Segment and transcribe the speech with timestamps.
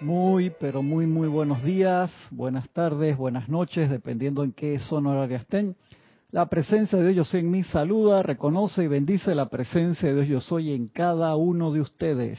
[0.00, 5.36] Muy, pero muy, muy buenos días, buenas tardes, buenas noches, dependiendo en qué zona horaria
[5.36, 5.76] estén.
[6.30, 10.14] La presencia de Dios Yo Soy en mí saluda, reconoce y bendice la presencia de
[10.14, 12.38] Dios Yo Soy en cada uno de ustedes.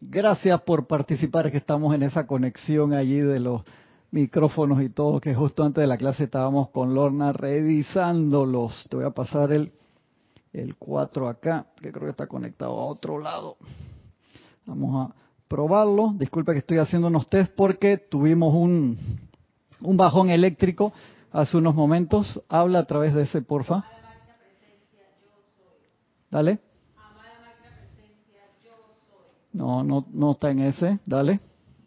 [0.00, 3.62] Gracias por participar, que estamos en esa conexión allí de los
[4.12, 8.86] micrófonos y todo, que justo antes de la clase estábamos con Lorna revisándolos.
[8.88, 9.72] Te voy a pasar el,
[10.52, 13.56] el 4 acá, que creo que está conectado a otro lado.
[14.66, 15.21] Vamos a
[15.52, 16.14] probarlo.
[16.16, 18.96] Disculpe que estoy haciendo unos test porque tuvimos un,
[19.82, 20.94] un bajón eléctrico
[21.30, 22.40] hace unos momentos.
[22.48, 23.84] Habla a través de ese, porfa.
[26.30, 26.58] Dale.
[29.52, 30.98] No, no, no está en ese.
[31.04, 31.38] Dale.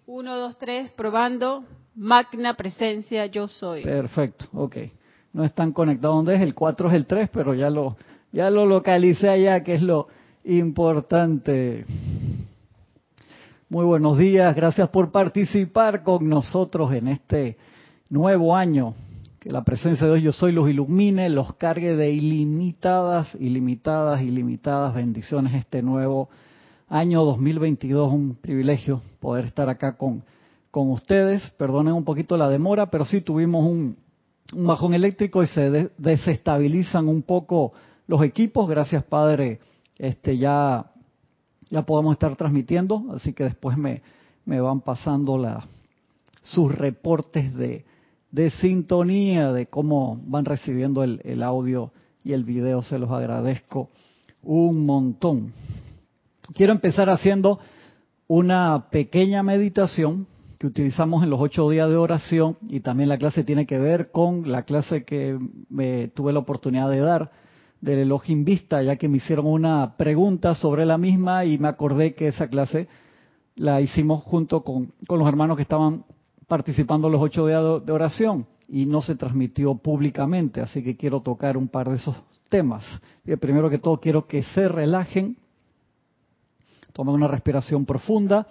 [0.05, 1.63] Uno, dos, tres, probando.
[1.95, 3.81] Magna presencia, yo soy.
[3.81, 4.77] Perfecto, ok.
[5.33, 7.97] No están conectados donde es, el 4 es el 3, pero ya lo,
[8.31, 10.07] ya lo localicé allá, que es lo
[10.43, 11.83] importante.
[13.75, 17.57] Muy buenos días, gracias por participar con nosotros en este
[18.07, 18.93] nuevo año.
[19.37, 24.95] Que la presencia de Dios Yo Soy los ilumine, los cargue de ilimitadas, ilimitadas, ilimitadas
[24.95, 26.29] bendiciones este nuevo
[26.87, 28.13] año 2022.
[28.13, 30.23] Un privilegio poder estar acá con
[30.71, 31.43] con ustedes.
[31.57, 33.97] Perdonen un poquito la demora, pero sí tuvimos un,
[34.53, 37.73] bajón eléctrico y se desestabilizan un poco
[38.07, 38.69] los equipos.
[38.69, 39.59] Gracias, Padre.
[39.99, 40.93] Este ya
[41.75, 44.01] ya podemos estar transmitiendo, así que después me,
[44.45, 45.67] me van pasando la,
[46.41, 47.83] sus reportes de,
[48.31, 51.91] de sintonía, de cómo van recibiendo el, el audio
[52.23, 52.81] y el video.
[52.81, 53.89] Se los agradezco
[54.41, 55.51] un montón.
[56.53, 57.59] Quiero empezar haciendo
[58.27, 63.43] una pequeña meditación que utilizamos en los ocho días de oración y también la clase
[63.43, 65.37] tiene que ver con la clase que
[65.67, 67.31] me tuve la oportunidad de dar
[67.85, 72.13] del Elohim Vista, ya que me hicieron una pregunta sobre la misma y me acordé
[72.13, 72.87] que esa clase
[73.55, 76.03] la hicimos junto con, con los hermanos que estaban
[76.47, 81.55] participando los ocho días de oración y no se transmitió públicamente, así que quiero tocar
[81.55, 82.15] un par de esos
[82.49, 82.83] temas.
[83.23, 85.37] Y primero que todo quiero que se relajen,
[86.91, 88.47] tomen una respiración profunda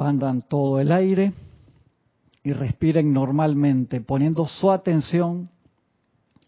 [0.00, 1.32] expandan todo el aire
[2.42, 5.50] y respiren normalmente, poniendo su atención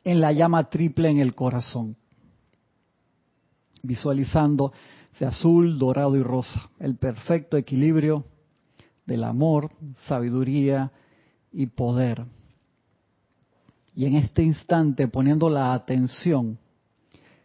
[0.04, 1.96] en la llama triple en el corazón,
[3.82, 4.72] visualizando
[5.14, 8.24] ese azul, dorado y rosa, el perfecto equilibrio
[9.06, 9.70] del amor,
[10.06, 10.90] sabiduría
[11.52, 12.24] y poder.
[13.94, 16.58] Y en este instante poniendo la atención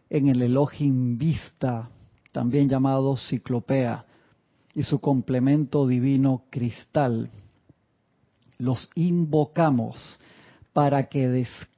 [0.08, 1.90] en el Elohim Vista,
[2.32, 4.06] también llamado Ciclopea,
[4.74, 7.30] y su complemento divino cristal.
[8.58, 10.18] Los invocamos
[10.72, 11.28] para que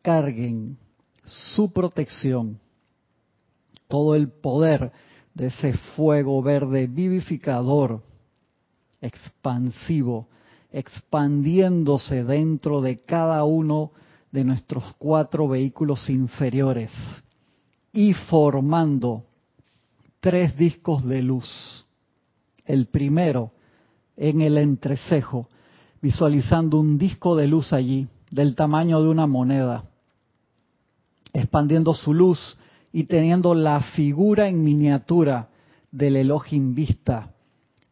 [0.02, 0.78] descarguen
[1.24, 2.58] su protección,
[3.86, 4.92] todo el poder
[5.34, 8.02] de ese fuego verde vivificador,
[9.02, 10.28] expansivo,
[10.72, 13.92] expandiéndose dentro de cada uno
[14.32, 16.92] de nuestros cuatro vehículos inferiores
[17.92, 19.24] y formando
[20.20, 21.84] tres discos de luz.
[22.64, 23.52] El primero
[24.16, 25.48] en el entrecejo,
[26.00, 29.89] visualizando un disco de luz allí, del tamaño de una moneda,
[31.32, 32.58] expandiendo su luz
[32.92, 35.48] y teniendo la figura en miniatura
[35.90, 37.34] del Elohim Vista,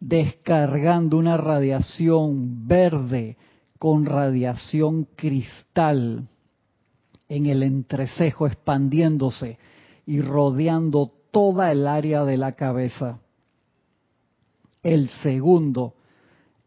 [0.00, 3.37] descargando una radiación verde
[3.78, 6.28] con radiación cristal
[7.28, 9.59] en el entrecejo, expandiéndose
[10.06, 13.19] y rodeando toda el área de la cabeza.
[14.82, 15.94] El segundo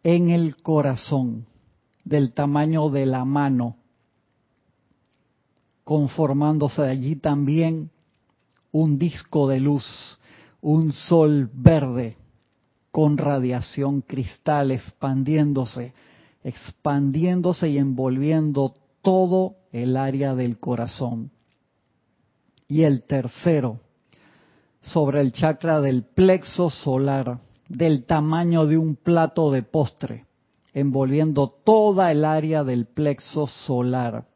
[0.04, 1.46] en el corazón,
[2.04, 3.78] del tamaño de la mano,
[5.91, 7.91] conformándose allí también
[8.72, 10.18] un disco de luz,
[10.62, 12.16] un sol verde
[12.91, 15.94] con radiación cristal expandiéndose,
[16.46, 21.30] expandiéndose y envolviendo todo el área del corazón.
[22.69, 23.81] Y el tercero,
[24.80, 30.25] sobre el chakra del plexo solar, del tamaño de un plato de postre,
[30.74, 34.31] envolviendo toda el área del plexo solar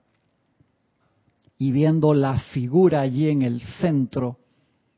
[1.58, 4.38] y viendo la figura allí en el centro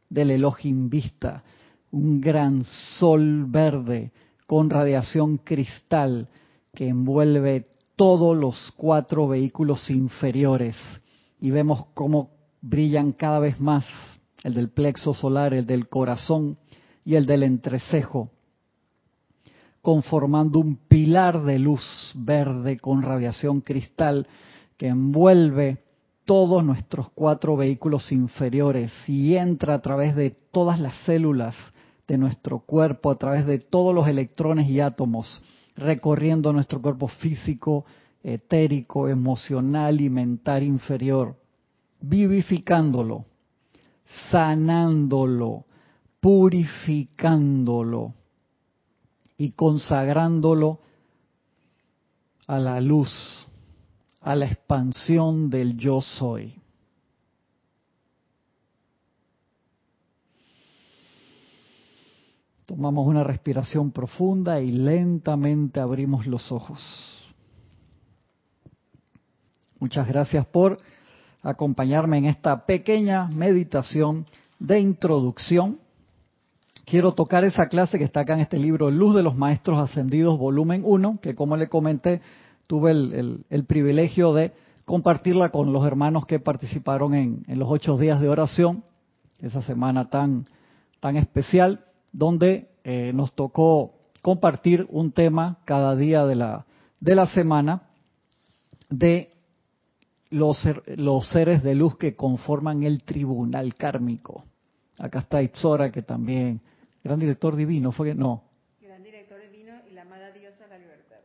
[0.10, 1.44] del Elohim Vista,
[1.92, 2.64] un gran
[3.00, 4.12] sol verde
[4.46, 6.30] con radiación cristal
[6.74, 7.66] que envuelve
[7.96, 10.76] todos los cuatro vehículos inferiores.
[11.40, 12.32] Y vemos cómo
[12.62, 13.86] brillan cada vez más
[14.44, 16.58] el del plexo solar, el del corazón
[17.04, 18.32] y el del entrecejo,
[19.82, 24.28] conformando un pilar de luz verde con radiación cristal
[24.78, 25.87] que envuelve
[26.28, 31.56] todos nuestros cuatro vehículos inferiores y entra a través de todas las células
[32.06, 35.42] de nuestro cuerpo a través de todos los electrones y átomos,
[35.78, 37.86] recorriendo nuestro cuerpo físico,
[38.22, 41.38] etérico, emocional y mental inferior,
[42.02, 43.24] vivificándolo,
[44.30, 45.64] sanándolo,
[46.20, 48.14] purificándolo
[49.38, 50.82] y consagrándolo
[52.48, 53.47] a la luz,
[54.28, 56.60] a la expansión del yo soy.
[62.66, 66.78] Tomamos una respiración profunda y lentamente abrimos los ojos.
[69.80, 70.78] Muchas gracias por
[71.42, 74.26] acompañarme en esta pequeña meditación
[74.60, 75.80] de introducción.
[76.84, 80.38] Quiero tocar esa clase que está acá en este libro, Luz de los Maestros Ascendidos,
[80.38, 82.20] volumen 1, que como le comenté,
[82.68, 84.54] tuve el, privilegio de
[84.86, 88.84] compartirla con los hermanos que participaron en, en los ocho días de oración,
[89.40, 90.46] esa semana tan,
[91.00, 96.66] tan especial donde eh, nos tocó compartir un tema cada día de la,
[97.00, 97.84] de la semana
[98.90, 99.30] de
[100.30, 100.64] los,
[100.96, 104.44] los seres de luz que conforman el tribunal kármico.
[104.98, 106.62] Acá está Itzora, que también,
[107.04, 108.44] gran director divino, fue no.
[108.82, 111.18] Gran director divino y la amada diosa de la libertad.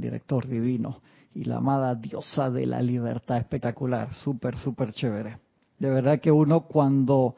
[0.00, 1.00] Director divino
[1.34, 5.38] y la amada diosa de la libertad, espectacular, súper, súper chévere.
[5.78, 7.34] De verdad que uno cuando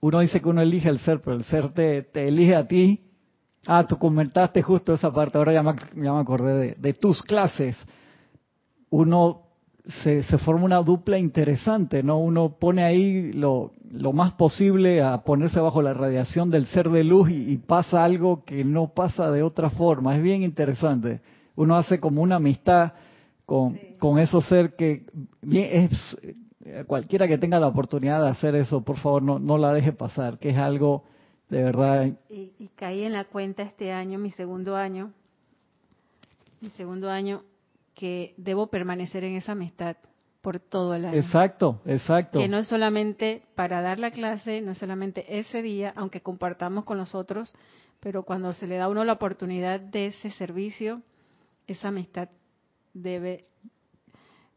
[0.00, 3.04] uno dice que uno elige el ser, pero el ser te, elige a ti.
[3.66, 7.76] Ah, tú comentaste justo esa parte, ahora ya me acordé de, tus clases.
[8.90, 9.47] Uno
[9.88, 12.18] se, se, forma una dupla interesante, ¿no?
[12.18, 17.04] Uno pone ahí lo, lo, más posible a ponerse bajo la radiación del ser de
[17.04, 20.14] luz y, pasa algo que no pasa de otra forma.
[20.14, 21.22] Es bien interesante.
[21.56, 22.92] Uno hace como una amistad
[23.46, 25.06] con, con esos ser que
[25.40, 26.18] bien, es
[26.64, 29.92] eh, cualquiera que tenga la oportunidad de hacer eso, por favor, no, no la deje
[29.92, 31.04] pasar, que es algo
[31.48, 32.06] de verdad.
[32.28, 35.12] Y, y caí en la cuenta este año, mi segundo año,
[36.60, 37.42] mi segundo año,
[37.98, 39.96] que debo permanecer en esa amistad
[40.40, 41.16] por todo el año.
[41.16, 42.38] Exacto, exacto.
[42.38, 46.84] Que no es solamente para dar la clase, no es solamente ese día, aunque compartamos
[46.84, 47.52] con los otros,
[47.98, 51.02] pero cuando se le da a uno la oportunidad de ese servicio,
[51.66, 52.28] esa amistad
[52.94, 53.46] debe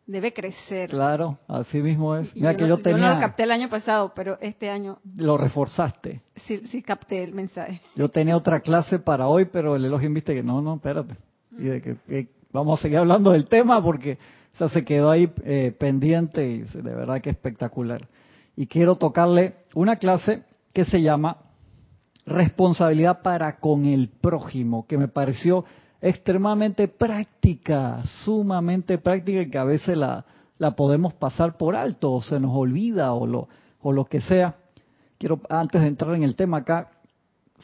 [0.05, 0.91] debe crecer.
[0.91, 2.35] Claro, así mismo es.
[2.35, 2.99] Mira que yo tenía.
[2.99, 4.99] Yo no lo capté el año pasado, pero este año.
[5.15, 6.21] Lo reforzaste.
[6.45, 7.81] Sí, sí capté el mensaje.
[7.95, 11.15] Yo tenía otra clase para hoy, pero el elogio viste que no, no, espérate.
[11.57, 14.17] Y de que, vamos a seguir hablando del tema porque
[14.59, 18.07] o se quedó ahí eh, pendiente y de verdad que espectacular.
[18.55, 20.43] Y quiero tocarle una clase
[20.73, 21.37] que se llama
[22.25, 25.65] responsabilidad para con el prójimo, que me pareció
[25.99, 30.25] extremadamente práctica, sumamente práctica y que a veces la,
[30.59, 33.47] la podemos pasar por alto o se nos olvida o lo,
[33.81, 34.55] o lo que sea.
[35.17, 36.91] Quiero, antes de entrar en el tema acá,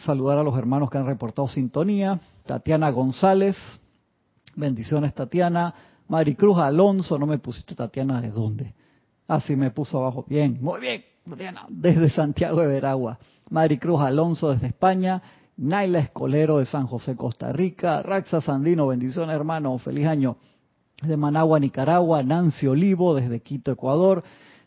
[0.04, 2.20] saludar a los hermanos que han reportado sintonía.
[2.46, 3.56] Tatiana González,
[4.58, 5.74] bendiciones Tatiana.
[6.10, 8.74] Maricruz Alonso, no me pusiste Tatiana de dónde.
[9.28, 10.26] Ah, sí, me puso abajo.
[10.28, 13.18] Bien, muy bien, Tatiana, desde Santiago de Veragua.
[13.50, 15.22] Maricruz Alonso desde España.
[15.58, 20.38] Naila Escolero de San José, Costa Rica, Raxa Sandino, bendiciones hermano, feliz año
[21.02, 24.24] de Managua, Nicaragua, Nancy Olivo desde Quito, Ecuador,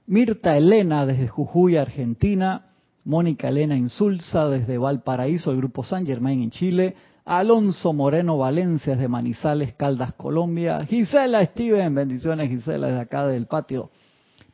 [0.06, 2.66] Mirta Elena desde Jujuy, Argentina,
[3.04, 9.08] Mónica Elena Insulza desde Valparaíso, el Grupo San Germain en Chile, Alonso Moreno Valencia desde
[9.08, 13.90] Manizales, Caldas, Colombia, Gisela Steven, bendiciones Gisela desde acá del patio,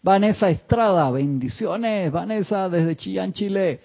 [0.03, 3.81] Vanessa Estrada, bendiciones Vanessa desde Chillán, Chile,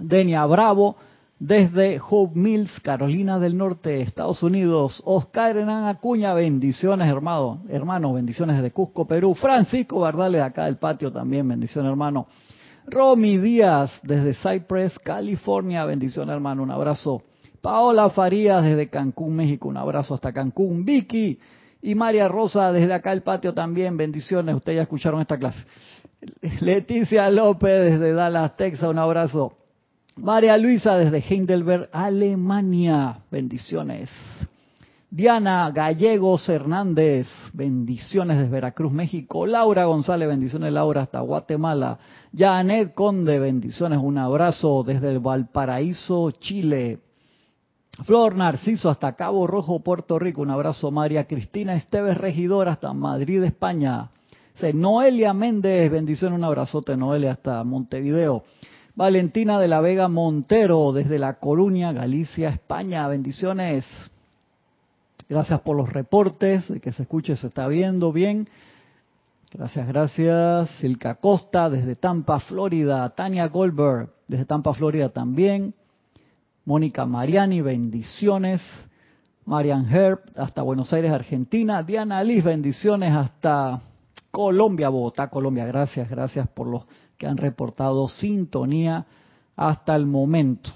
[0.00, 0.96] Denia Bravo,
[1.38, 8.56] desde Hope Mills, Carolina del Norte, Estados Unidos, Oscar Hernán Acuña, bendiciones hermano, hermano, bendiciones
[8.56, 12.26] desde Cusco, Perú, Francisco Bardales acá del patio también, bendiciones hermano,
[12.86, 17.22] Romy Díaz desde Cypress, California, bendiciones hermano, un abrazo,
[17.60, 21.38] Paola Farías desde Cancún, México, un abrazo hasta Cancún, Vicky
[21.82, 25.64] y María Rosa desde acá el patio también, bendiciones, ustedes ya escucharon esta clase.
[26.60, 29.54] Leticia López desde Dallas, Texas, un abrazo.
[30.16, 33.20] María Luisa desde Heidelberg, Alemania.
[33.30, 34.10] Bendiciones.
[35.10, 39.46] Diana Gallegos Hernández, bendiciones desde Veracruz, México.
[39.46, 41.98] Laura González, bendiciones Laura hasta Guatemala.
[42.36, 47.00] Janet Conde, bendiciones, un abrazo desde el Valparaíso, Chile.
[48.04, 53.42] Flor Narciso hasta Cabo Rojo, Puerto Rico, un abrazo María Cristina Esteves Regidor hasta Madrid,
[53.42, 54.10] España.
[54.74, 58.44] Noelia Méndez, bendiciones, un abrazote Noelia hasta Montevideo.
[58.94, 63.06] Valentina de la Vega Montero desde La Coruña, Galicia, España.
[63.08, 63.86] Bendiciones.
[65.28, 68.48] Gracias por los reportes, que se escuche, se está viendo bien.
[69.52, 70.70] Gracias, gracias.
[70.80, 73.08] Silka Costa desde Tampa, Florida.
[73.10, 75.74] Tania Goldberg desde Tampa, Florida también.
[76.64, 78.62] Mónica Mariani, bendiciones.
[79.46, 81.82] Marian Herb hasta Buenos Aires, Argentina.
[81.82, 83.80] Diana Liz, bendiciones hasta
[84.30, 85.64] Colombia, Bogotá, Colombia.
[85.66, 86.84] Gracias, gracias por los
[87.16, 89.06] que han reportado sintonía
[89.56, 90.70] hasta el momento.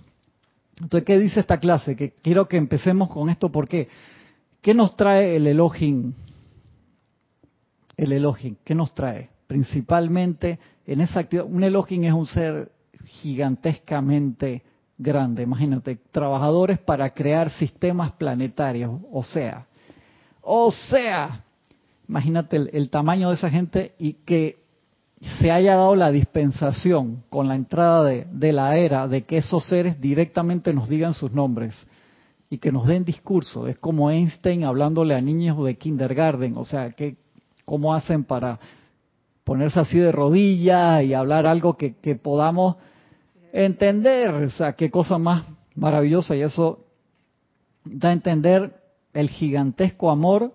[0.80, 1.94] Entonces, ¿qué dice esta clase?
[1.94, 3.88] Que quiero que empecemos con esto porque
[4.60, 6.12] ¿qué nos trae el Elohim?
[7.96, 9.30] El Elohim, ¿qué nos trae?
[9.46, 12.72] Principalmente en esa actividad, un Elohim es un ser
[13.04, 14.62] gigantescamente
[14.98, 19.66] grande, imagínate, trabajadores para crear sistemas planetarios, o sea,
[20.40, 21.42] o sea,
[22.08, 24.58] imagínate el, tamaño de esa gente y que
[25.40, 29.64] se haya dado la dispensación con la entrada de, de, la era de que esos
[29.64, 31.74] seres directamente nos digan sus nombres
[32.50, 33.66] y que nos den discurso.
[33.66, 37.16] Es como Einstein hablándole a niños de kindergarten, o sea, que,
[37.64, 38.60] ¿cómo hacen para
[39.44, 42.76] ponerse así de rodillas y hablar algo que, que podamos
[43.54, 45.46] entender, o sea, qué cosa más
[45.76, 46.86] maravillosa y eso
[47.84, 48.74] da a entender
[49.12, 50.52] el gigantesco amor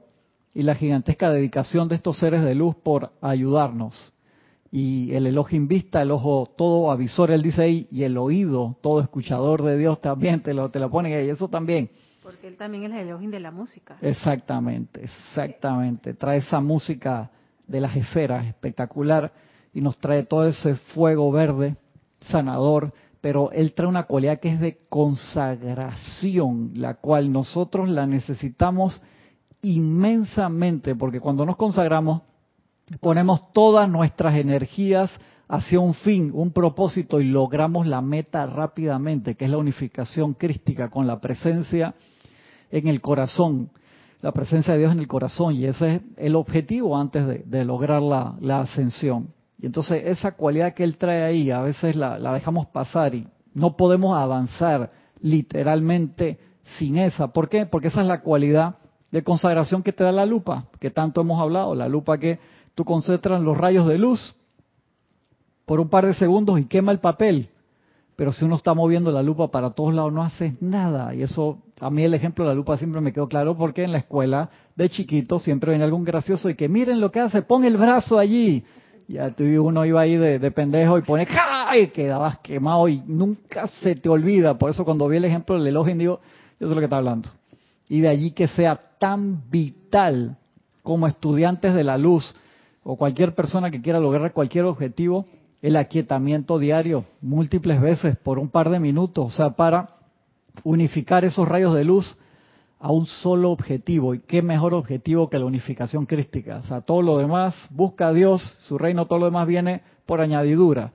[0.53, 4.12] y la gigantesca dedicación de estos seres de luz por ayudarnos.
[4.72, 9.00] Y el Elohim vista, el ojo todo avisor, él dice ahí, y el oído todo
[9.00, 11.89] escuchador de Dios también, te lo, te lo ponen ahí, eso también.
[12.22, 13.98] Porque él también es el Elohim de la música.
[14.01, 16.13] Exactamente, exactamente.
[16.13, 17.32] Trae esa música
[17.65, 19.32] de las esferas espectacular
[19.74, 21.75] y nos trae todo ese fuego verde
[22.21, 29.01] sanador, pero él trae una cualidad que es de consagración, la cual nosotros la necesitamos
[29.61, 32.21] inmensamente, porque cuando nos consagramos
[33.01, 35.11] ponemos todas nuestras energías
[35.47, 40.89] hacia un fin, un propósito y logramos la meta rápidamente, que es la unificación crística
[40.89, 41.95] con la presencia
[42.71, 43.71] en el corazón,
[44.21, 48.01] la presencia de Dios en el corazón, y ese es el objetivo antes de, lograr
[48.01, 49.33] la, la ascensión.
[49.62, 53.75] Y entonces esa cualidad que él trae ahí, a veces la, dejamos pasar y no
[53.75, 56.39] podemos avanzar literalmente
[56.78, 57.28] sin esa.
[57.28, 57.66] ¿Por qué?
[57.66, 58.75] Porque esa es la cualidad
[59.12, 62.39] de consagración que te da la lupa, que tanto hemos hablado, la lupa que
[62.74, 64.36] tú concentras los rayos de luz
[65.66, 67.50] por un par de segundos y quema el papel.
[68.16, 71.13] Pero si uno está moviendo la lupa para todos lados, no haces nada.
[71.16, 73.92] Y eso, a mí el ejemplo de la lupa siempre me quedó claro porque en
[73.92, 77.66] la escuela de chiquito siempre venía algún gracioso y que miren lo que hace, pon
[77.66, 78.63] el brazo allí.
[79.10, 81.88] Ya tú uno iba ahí de, pendejo y pone ¡ay!
[81.88, 84.60] quedabas quemado y nunca se te olvida.
[84.60, 86.20] Por eso cuando vi el ejemplo del elogio digo,
[86.60, 87.28] yo sé lo que está hablando.
[87.88, 90.38] Y de allí que sea tan vital
[90.84, 92.36] como estudiantes de la luz
[92.84, 95.25] o cualquier persona que quiera lograr cualquier objetivo,
[95.63, 99.96] el aquietamiento diario, múltiples veces por un par de minutos, o sea, para
[100.63, 102.16] unificar esos rayos de luz
[102.79, 104.13] a un solo objetivo.
[104.13, 106.57] ¿Y qué mejor objetivo que la unificación crística?
[106.57, 110.21] O sea, todo lo demás busca a Dios, su reino, todo lo demás viene por
[110.21, 110.93] añadidura.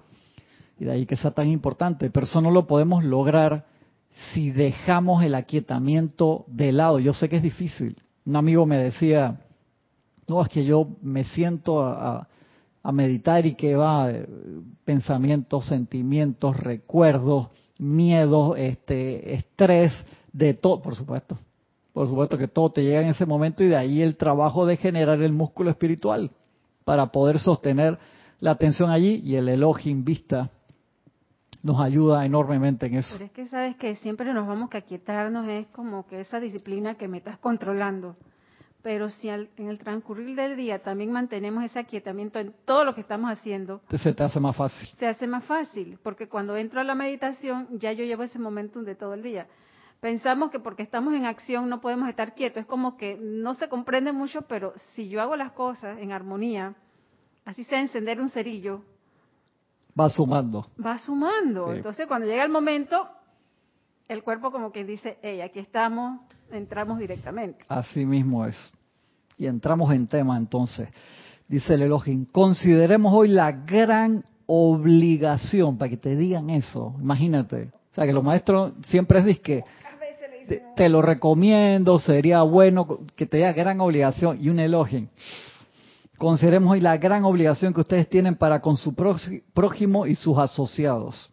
[0.78, 2.10] Y de ahí que sea tan importante.
[2.10, 3.66] Pero eso no lo podemos lograr
[4.32, 6.98] si dejamos el aquietamiento de lado.
[6.98, 7.96] Yo sé que es difícil.
[8.24, 9.40] Un amigo me decía,
[10.26, 12.26] no, es que yo me siento a,
[12.82, 14.26] a meditar y que va eh,
[14.84, 17.48] pensamientos, sentimientos, recuerdos,
[17.78, 19.92] miedos, este, estrés,
[20.32, 21.38] de todo, por supuesto.
[21.94, 24.76] Por supuesto que todo te llega en ese momento y de ahí el trabajo de
[24.76, 26.32] generar el músculo espiritual
[26.84, 27.98] para poder sostener
[28.40, 30.50] la atención allí y el Elohim vista
[31.62, 33.14] nos ayuda enormemente en eso.
[33.14, 36.96] Pero es que sabes que siempre nos vamos a aquietarnos, es como que esa disciplina
[36.96, 38.16] que me estás controlando.
[38.82, 43.02] Pero si en el transcurrir del día también mantenemos ese aquietamiento en todo lo que
[43.02, 44.88] estamos haciendo, se te hace más fácil.
[44.98, 48.82] Se hace más fácil, porque cuando entro a la meditación ya yo llevo ese momento
[48.82, 49.46] de todo el día
[50.04, 52.60] pensamos que porque estamos en acción no podemos estar quietos.
[52.60, 56.74] Es como que no se comprende mucho, pero si yo hago las cosas en armonía,
[57.46, 58.82] así sea encender un cerillo.
[59.98, 60.66] Va sumando.
[60.78, 61.72] Va sumando.
[61.72, 63.08] Entonces cuando llega el momento,
[64.06, 66.20] el cuerpo como que dice, hey, aquí estamos,
[66.50, 67.64] entramos directamente.
[67.70, 68.58] Así mismo es.
[69.38, 70.90] Y entramos en tema entonces.
[71.48, 77.72] Dice el Elohim, consideremos hoy la gran obligación, para que te digan eso, imagínate.
[77.90, 79.64] O sea, que los maestros siempre es disque,
[80.46, 85.06] te, lo recomiendo, sería bueno que te dé gran obligación y un elogio.
[86.18, 91.30] Consideremos hoy la gran obligación que ustedes tienen para con su prójimo y sus asociados.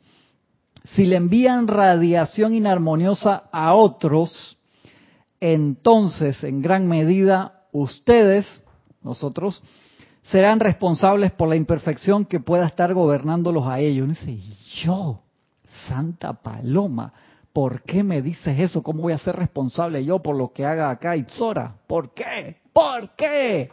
[0.95, 4.57] Si le envían radiación inarmoniosa a otros,
[5.39, 8.63] entonces en gran medida ustedes,
[9.03, 9.61] nosotros,
[10.23, 14.07] serán responsables por la imperfección que pueda estar gobernándolos a ellos.
[14.07, 14.37] Dice,
[14.83, 15.21] yo,
[15.87, 17.13] Santa Paloma,
[17.53, 18.81] ¿por qué me dices eso?
[18.83, 21.75] ¿Cómo voy a ser responsable yo por lo que haga acá Itzora?
[21.87, 22.57] ¿Por qué?
[22.73, 23.69] ¿Por qué?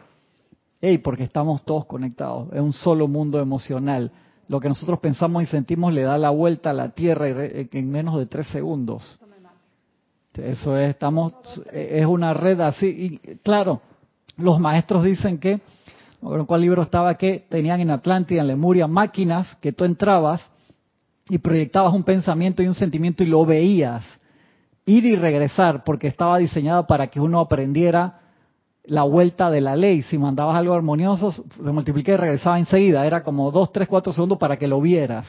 [0.80, 4.12] Ey, porque estamos todos conectados, es un solo mundo emocional.
[4.49, 8.18] Lo que nosotros pensamos y sentimos le da la vuelta a la Tierra en menos
[8.18, 9.18] de tres segundos.
[10.35, 11.32] Eso es, estamos,
[11.73, 12.87] es una red así.
[12.87, 13.80] Y claro,
[14.37, 15.61] los maestros dicen que,
[16.23, 20.50] en cuál libro estaba, que tenían en Atlántida, en Lemuria, máquinas que tú entrabas
[21.28, 24.04] y proyectabas un pensamiento y un sentimiento y lo veías
[24.88, 28.20] ir y regresar, porque estaba diseñado para que uno aprendiera
[28.85, 30.00] la vuelta de la ley.
[30.02, 33.06] Si mandabas algo armonioso, se multiplicaba y regresaba enseguida.
[33.06, 35.26] Era como dos, tres, cuatro segundos para que lo vieras.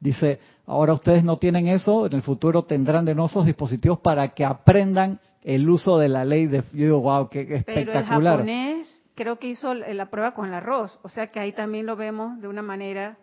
[0.00, 4.44] Dice, ahora ustedes no tienen eso, en el futuro tendrán de nosotros dispositivos para que
[4.44, 6.64] aprendan el uso de la ley de...
[6.72, 7.64] Yo digo, wow, qué espectacular.
[7.74, 11.52] Pero el japonés creo que hizo la prueba con el arroz, o sea que ahí
[11.52, 13.16] también lo vemos de una manera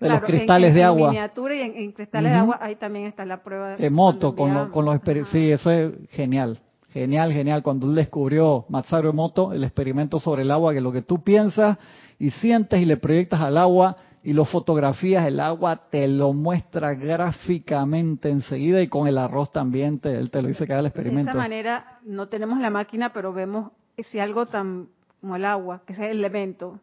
[0.00, 1.08] de los cristales de agua.
[1.08, 3.76] En miniatura y en, cristales de agua, ahí también está la prueba.
[3.76, 5.00] De moto, con, con los
[5.30, 6.58] Sí, eso es genial.
[6.90, 7.62] Genial, genial.
[7.62, 11.76] Cuando él descubrió, Masaru Emoto, el experimento sobre el agua, que lo que tú piensas
[12.18, 16.94] y sientes y le proyectas al agua y lo fotografías, el agua te lo muestra
[16.94, 20.86] gráficamente enseguida y con el arroz también, te, él te lo dice que haga el
[20.86, 21.26] experimento.
[21.26, 24.88] De esta manera no tenemos la máquina, pero vemos si algo tan
[25.20, 26.80] como el agua, que es el elemento,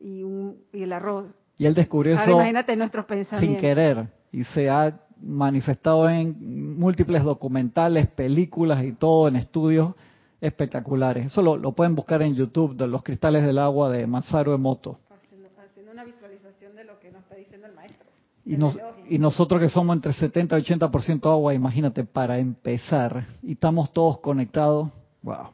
[0.00, 1.26] y, un, y el arroz,
[1.62, 3.60] y él descubrió eso imagínate nuestros pensamientos.
[3.60, 9.94] sin querer y se ha manifestado en múltiples documentales, películas y todo en estudios
[10.40, 11.26] espectaculares.
[11.26, 14.98] Eso lo, pueden buscar en YouTube, de los cristales del agua de Masaru Emoto.
[15.08, 18.08] Haciendo, una visualización de lo que nos está diciendo el maestro.
[18.44, 23.92] Y, y nosotros que somos entre 70 y 80% agua, imagínate, para empezar, y estamos
[23.92, 24.90] todos conectados,
[25.22, 25.50] wow.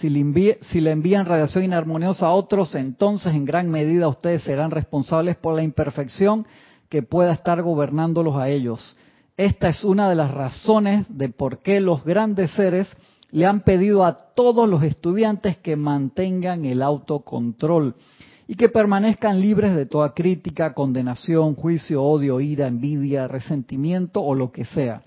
[0.00, 5.54] Si le, envían radiación inarmoniosa a otros, entonces en gran medida ustedes serán responsables por
[5.54, 6.46] la imperfección
[6.88, 8.96] que pueda estar gobernándolos a ellos.
[9.36, 12.88] Esta es una de las razones de por qué los grandes seres
[13.30, 17.94] le han pedido a todos los estudiantes que mantengan el autocontrol
[18.48, 24.50] y que permanezcan libres de toda crítica, condenación, juicio, odio, ira, envidia, resentimiento o lo
[24.50, 25.02] que sea.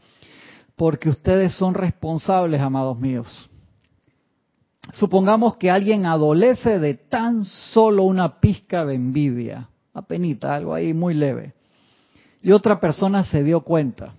[0.76, 3.50] Porque ustedes son responsables, amados míos.
[4.92, 11.14] Supongamos que alguien adolece de tan solo una pizca de envidia, apenita, algo ahí muy
[11.14, 11.54] leve,
[12.42, 14.14] y otra persona se dio cuenta.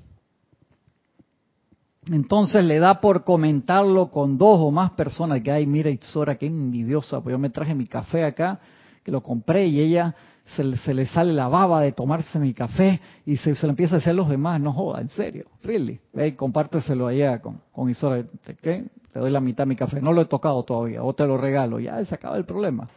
[2.07, 6.47] Entonces le da por comentarlo con dos o más personas que, ay, mira, Itzora, qué
[6.47, 8.61] envidiosa, pues yo me traje mi café acá,
[9.03, 13.37] que lo compré y ella se, le sale la baba de tomarse mi café y
[13.37, 16.37] se, se lo empieza a decir a los demás, no joda, en serio, really, ve,
[16.37, 18.25] compárteselo allá con, con Isora,
[18.61, 18.85] ¿qué?
[19.13, 21.39] te doy la mitad de mi café, no lo he tocado todavía, o te lo
[21.39, 22.89] regalo, ya se acaba el problema.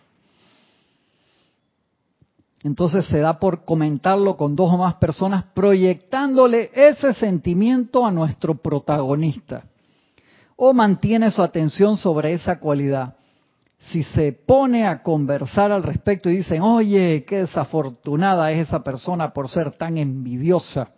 [2.64, 8.56] Entonces se da por comentarlo con dos o más personas, proyectándole ese sentimiento a nuestro
[8.56, 9.66] protagonista.
[10.56, 13.17] O mantiene su atención sobre esa cualidad.
[13.92, 19.32] Si se pone a conversar al respecto y dicen, oye, qué desafortunada es esa persona
[19.34, 20.90] por ser tan envidiosa,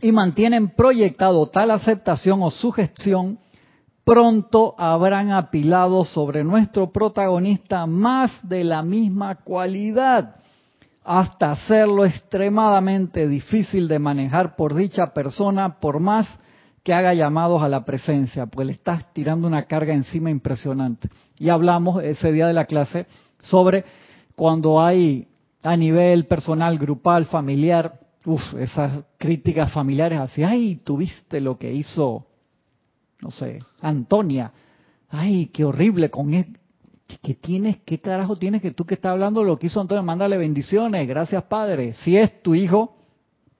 [0.00, 3.38] y mantienen proyectado tal aceptación o sugestión,
[4.04, 10.36] pronto habrán apilado sobre nuestro protagonista más de la misma cualidad,
[11.04, 16.28] hasta hacerlo extremadamente difícil de manejar por dicha persona, por más
[16.88, 21.10] que haga llamados a la presencia, pues le estás tirando una carga encima impresionante.
[21.38, 23.04] Y hablamos ese día de la clase
[23.40, 23.84] sobre
[24.34, 25.28] cuando hay
[25.62, 32.26] a nivel personal, grupal, familiar, Uf, esas críticas familiares así, ay, tuviste lo que hizo,
[33.20, 34.50] no sé, Antonia,
[35.10, 36.56] ay, qué horrible con él.
[37.22, 37.80] ¿Qué tienes?
[37.84, 40.00] ¿Qué carajo tienes que tú que estás hablando lo que hizo Antonia?
[40.00, 41.92] Mándale bendiciones, gracias Padre.
[41.92, 42.96] Si es tu hijo,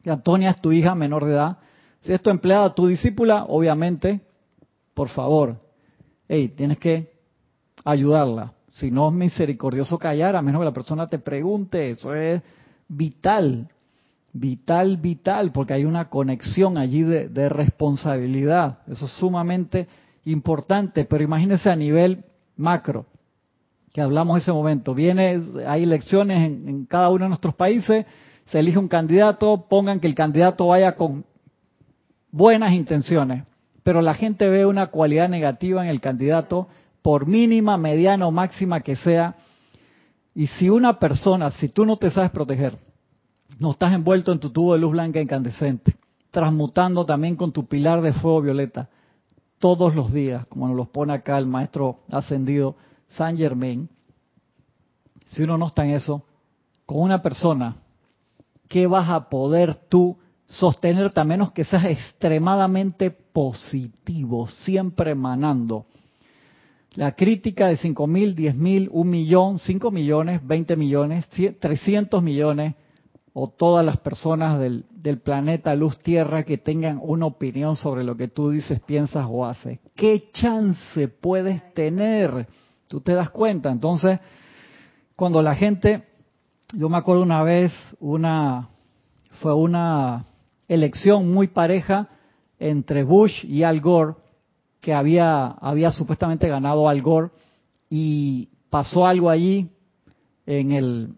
[0.07, 1.59] Antonia es tu hija menor de edad,
[2.03, 4.21] si es tu empleada, tu discípula, obviamente,
[4.95, 5.57] por favor,
[6.29, 7.13] hey, tienes que
[7.85, 8.53] ayudarla.
[8.73, 12.43] Si no es misericordioso callar, a menos que la persona te pregunte, eso es
[12.89, 13.69] vital
[14.33, 18.79] vital, vital, porque hay una conexión allí de, responsabilidad.
[18.87, 19.89] Eso es sumamente
[20.25, 22.25] importante, pero imagínense a nivel
[22.57, 23.07] macro,
[23.93, 24.95] que hablamos ese momento.
[24.95, 28.07] Viene, hay elecciones en cada uno de nuestros países,
[28.47, 31.25] se elige un candidato, pongan que el candidato vaya con
[32.31, 33.45] buenas intenciones,
[33.83, 36.69] pero la gente ve una cualidad negativa en el candidato,
[37.03, 39.37] por mínima, mediana o máxima que sea,
[40.35, 42.77] y si una persona, si tú no te sabes proteger,
[43.59, 45.97] no estás envuelto en tu tubo de luz blanca incandescente,
[46.31, 48.89] transmutando también con tu pilar de fuego violeta
[49.59, 52.77] todos los días, como nos los pone acá el maestro ascendido
[53.09, 53.89] San Germain.
[55.27, 56.23] Si uno no está en eso,
[56.87, 57.77] con una persona,
[58.69, 65.87] ¿qué vas a poder tú sostenerte a menos que seas extremadamente positivo, siempre emanando
[66.97, 72.75] La crítica de 5 mil, 10 mil, 1 millón, 5 millones, 20 millones, 300 millones,
[73.35, 78.17] o todas las personas del, del, planeta Luz Tierra que tengan una opinión sobre lo
[78.17, 79.79] que tú dices, piensas o haces.
[79.95, 82.49] ¿Qué chance puedes tener?
[82.89, 83.71] Tú te das cuenta.
[83.71, 84.19] Entonces,
[85.15, 86.05] cuando la gente,
[86.73, 88.69] yo me acuerdo una vez, una
[89.41, 90.25] fue una
[90.69, 92.09] elección muy pareja
[92.59, 94.15] entre Bush y Al Gore,
[94.81, 97.31] que había, había supuestamente ganado Al Gore,
[97.91, 99.71] y pasó algo allí
[100.47, 101.15] en el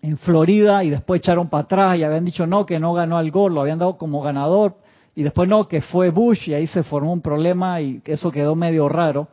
[0.00, 3.30] en Florida y después echaron para atrás y habían dicho no, que no ganó Al
[3.30, 4.76] Gore, lo habían dado como ganador,
[5.14, 8.54] y después no, que fue Bush y ahí se formó un problema y eso quedó
[8.54, 9.28] medio raro.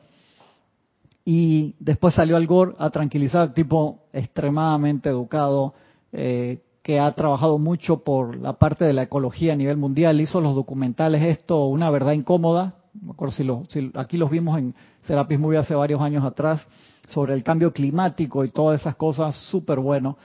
[1.24, 5.76] Y después salió Al Gore a tranquilizar, tipo extremadamente educado,
[6.12, 10.40] eh, que ha trabajado mucho por la parte de la ecología a nivel mundial, hizo
[10.40, 14.76] los documentales esto, una verdad incómoda, me acuerdo si, lo, si aquí los vimos en
[15.02, 16.64] Serapis Movie hace varios años atrás,
[17.08, 20.20] sobre el cambio climático y todas esas cosas, súper bueno.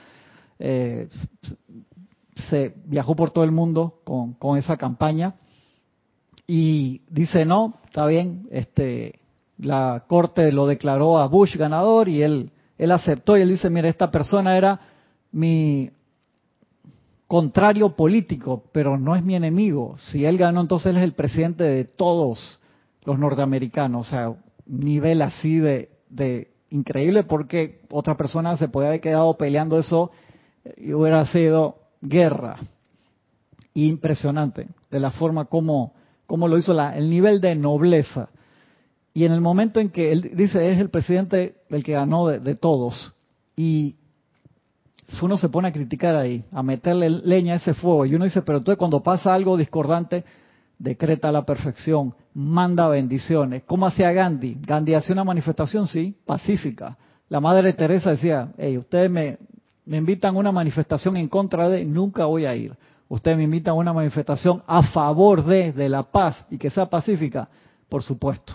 [0.59, 1.09] Eh,
[2.47, 5.33] se viajó por todo el mundo con, con esa campaña
[6.45, 9.19] y dice no, está bien, este,
[9.57, 13.89] la corte lo declaró a Bush ganador y él, él aceptó y él dice, mire,
[13.89, 14.79] esta persona era
[15.31, 15.89] mi
[17.31, 19.95] contrario político, pero no es mi enemigo.
[20.11, 22.59] Si él ganó, entonces él es el presidente de todos
[23.05, 24.05] los norteamericanos.
[24.05, 24.33] O sea,
[24.65, 30.11] nivel así de, de increíble porque otra persona se puede haber quedado peleando eso
[30.75, 32.57] y hubiera sido guerra.
[33.75, 35.93] Impresionante de la forma como,
[36.27, 38.27] como lo hizo, la, el nivel de nobleza.
[39.13, 42.39] Y en el momento en que él dice es el presidente el que ganó de,
[42.39, 43.13] de todos,
[43.55, 43.95] y
[45.21, 48.41] uno se pone a criticar ahí, a meterle leña a ese fuego, y uno dice,
[48.41, 50.23] pero entonces cuando pasa algo discordante,
[50.77, 53.63] decreta la perfección, manda bendiciones.
[53.65, 54.57] ¿Cómo hacía Gandhi?
[54.61, 56.97] Gandhi hacía una manifestación, sí, pacífica.
[57.29, 59.37] La Madre Teresa decía, hey, ustedes me,
[59.85, 62.75] me invitan a una manifestación en contra de, nunca voy a ir.
[63.07, 66.87] Ustedes me invitan a una manifestación a favor de, de la paz y que sea
[66.87, 67.49] pacífica,
[67.89, 68.53] por supuesto.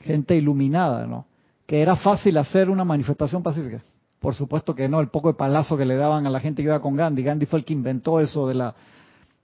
[0.00, 1.26] Gente iluminada, ¿no?
[1.66, 3.80] Que era fácil hacer una manifestación pacífica.
[4.20, 6.68] Por supuesto que no, el poco de palazo que le daban a la gente que
[6.68, 7.22] iba con Gandhi.
[7.22, 8.74] Gandhi fue el que inventó eso de la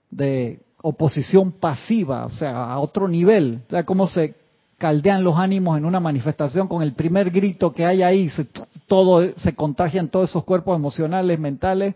[0.09, 3.61] de oposición pasiva, o sea, a otro nivel.
[3.67, 4.35] O sea, cómo se
[4.77, 8.45] caldean los ánimos en una manifestación con el primer grito que hay ahí, se,
[8.87, 11.95] todo se contagian todos esos cuerpos emocionales, mentales,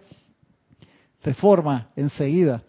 [1.20, 2.64] se forma enseguida.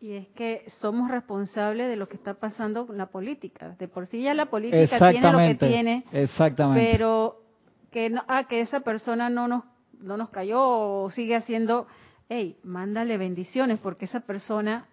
[0.00, 3.74] Y es que somos responsables de lo que está pasando con la política.
[3.78, 6.04] De por sí ya la política tiene lo que tiene.
[6.12, 6.90] Exactamente.
[6.92, 7.43] Pero
[7.94, 9.62] que no, ah, que esa persona no nos
[10.00, 11.86] no nos cayó o sigue haciendo,
[12.28, 14.86] hey, mándale bendiciones porque esa persona,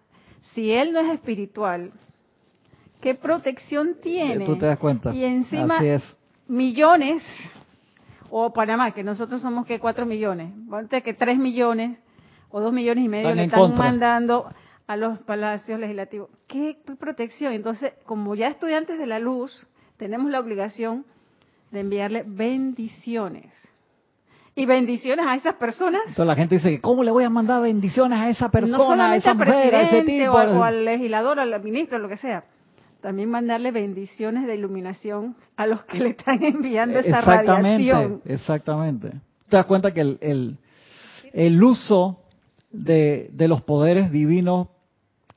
[0.54, 1.90] si él no es espiritual,
[3.00, 4.46] ¿qué protección tiene?
[4.46, 5.12] Tú te das cuenta.
[5.12, 6.16] Y encima es.
[6.46, 7.24] millones
[8.30, 11.98] o Panamá, que nosotros somos que cuatro millones, antes que tres millones
[12.50, 14.46] o dos millones y medio le están mandando
[14.86, 16.30] a los palacios legislativos.
[16.46, 17.52] ¿Qué protección?
[17.52, 21.04] Entonces, como ya estudiantes de la luz, tenemos la obligación
[21.72, 23.52] de enviarle bendiciones.
[24.54, 26.02] Y bendiciones a esas personas.
[26.02, 29.14] Entonces la gente dice, ¿cómo le voy a mandar bendiciones a esa persona, no solamente
[29.14, 30.32] a esa al mujer, a ese tipo?
[30.32, 32.44] o, o al legislador, al ministro, lo que sea.
[33.00, 38.20] También mandarle bendiciones de iluminación a los que le están enviando esa exactamente, radiación.
[38.26, 39.10] exactamente.
[39.48, 40.58] Te das cuenta que el, el,
[41.32, 42.20] el uso
[42.70, 44.68] de, de los poderes divinos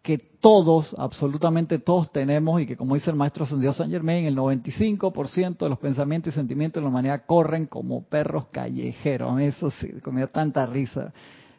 [0.06, 4.38] que todos, absolutamente todos tenemos y que como dice el maestro ascendido San Germain, el
[4.38, 9.42] 95% de los pensamientos y sentimientos de la humanidad corren como perros callejeros.
[9.42, 11.12] Eso sí, da tanta risa.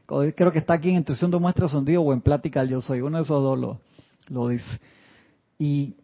[0.07, 3.01] Creo que está aquí en Intuición de Maestro Ascendido o en Plática Yo Soy.
[3.01, 3.81] Uno de esos dos lo,
[4.29, 4.79] lo dice.
[5.59, 5.97] Y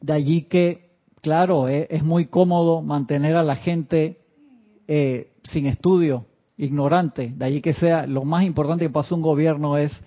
[0.00, 0.90] de allí que,
[1.22, 4.18] claro, eh, es muy cómodo mantener a la gente
[4.88, 7.32] eh, sin estudio, ignorante.
[7.36, 10.02] De allí que sea, lo más importante que pasa un gobierno es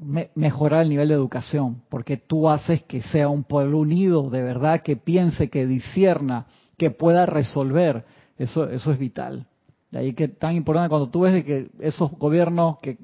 [0.00, 4.42] me, mejorar el nivel de educación, porque tú haces que sea un pueblo unido, de
[4.42, 8.04] verdad, que piense, que disierna, que pueda resolver.
[8.38, 9.46] Eso, eso es vital.
[9.90, 12.96] De ahí que tan importante cuando tú ves de que esos gobiernos que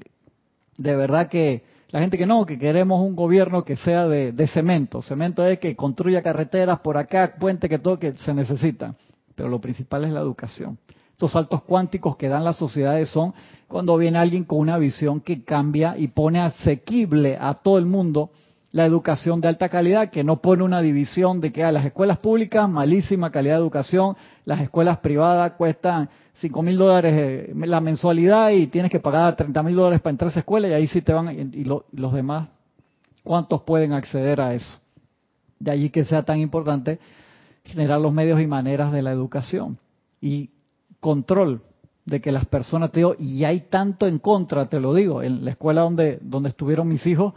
[0.79, 4.47] de verdad que la gente que no, que queremos un gobierno que sea de, de
[4.49, 5.03] cemento.
[5.03, 8.95] Cemento es que construya carreteras por acá, puente, que todo que se necesita.
[9.35, 10.79] Pero lo principal es la educación.
[11.17, 13.33] Estos saltos cuánticos que dan las sociedades son
[13.69, 18.29] cuando viene alguien con una visión que cambia y pone asequible a todo el mundo
[18.71, 22.19] la educación de alta calidad, que no pone una división de que a las escuelas
[22.19, 28.51] públicas, malísima calidad de educación, las escuelas privadas cuestan 5 mil dólares eh, la mensualidad
[28.51, 31.01] y tienes que pagar 30 mil dólares para entrar a esa escuela y ahí sí
[31.01, 32.51] te van, y lo, los demás,
[33.25, 34.79] ¿cuántos pueden acceder a eso?
[35.59, 36.99] De allí que sea tan importante
[37.65, 39.79] generar los medios y maneras de la educación
[40.21, 40.51] y
[41.07, 41.61] control
[42.05, 45.45] de que las personas, te digo, y hay tanto en contra, te lo digo, en
[45.45, 47.33] la escuela donde, donde estuvieron mis hijos,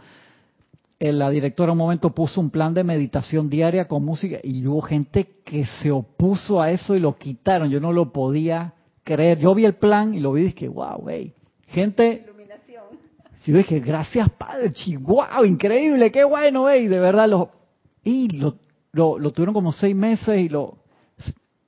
[0.98, 4.82] eh, la directora un momento puso un plan de meditación diaria con música y hubo
[4.82, 7.70] gente que se opuso a eso y lo quitaron.
[7.70, 9.38] Yo no lo podía creer.
[9.38, 11.32] Yo vi el plan y lo vi y dije, wow, hey.
[11.68, 12.24] Gente...
[12.24, 12.84] Iluminación.
[13.38, 17.28] Sí, dije, gracias Padre, wow, increíble, qué bueno, hey, de verdad.
[17.28, 17.50] Lo,
[18.02, 18.56] y lo,
[18.90, 20.79] lo, lo tuvieron como seis meses y lo,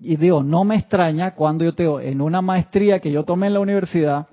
[0.02, 3.54] y digo, no me extraña cuando yo tengo en una maestría que yo tomé en
[3.54, 4.26] la universidad,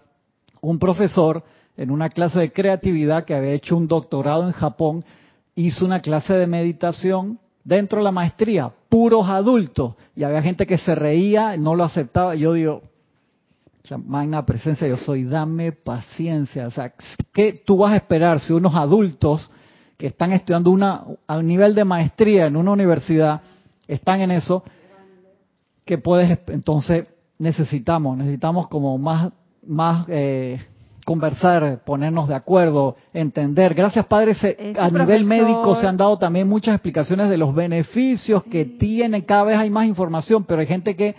[0.62, 1.44] un profesor
[1.78, 5.06] en una clase de creatividad que había hecho un doctorado en Japón,
[5.56, 10.78] hizo una clase de meditación dentro de la maestría, puros adultos, y había gente que
[10.78, 12.82] se reía, no lo aceptaba, yo digo,
[14.06, 16.94] magna presencia, yo soy, dame paciencia, o sea,
[17.32, 19.50] ¿qué tú vas a esperar si unos adultos
[19.98, 23.42] que están estudiando una, a un nivel de maestría en una universidad,
[23.88, 24.64] están en eso,
[25.90, 27.08] que puedes, entonces
[27.40, 29.32] necesitamos, necesitamos como más,
[29.66, 30.60] más eh,
[31.04, 33.74] conversar, ponernos de acuerdo, entender.
[33.74, 34.36] Gracias, Padre,
[34.78, 39.46] a nivel médico se han dado también muchas explicaciones de los beneficios que tiene, cada
[39.46, 41.16] vez hay más información, pero hay gente que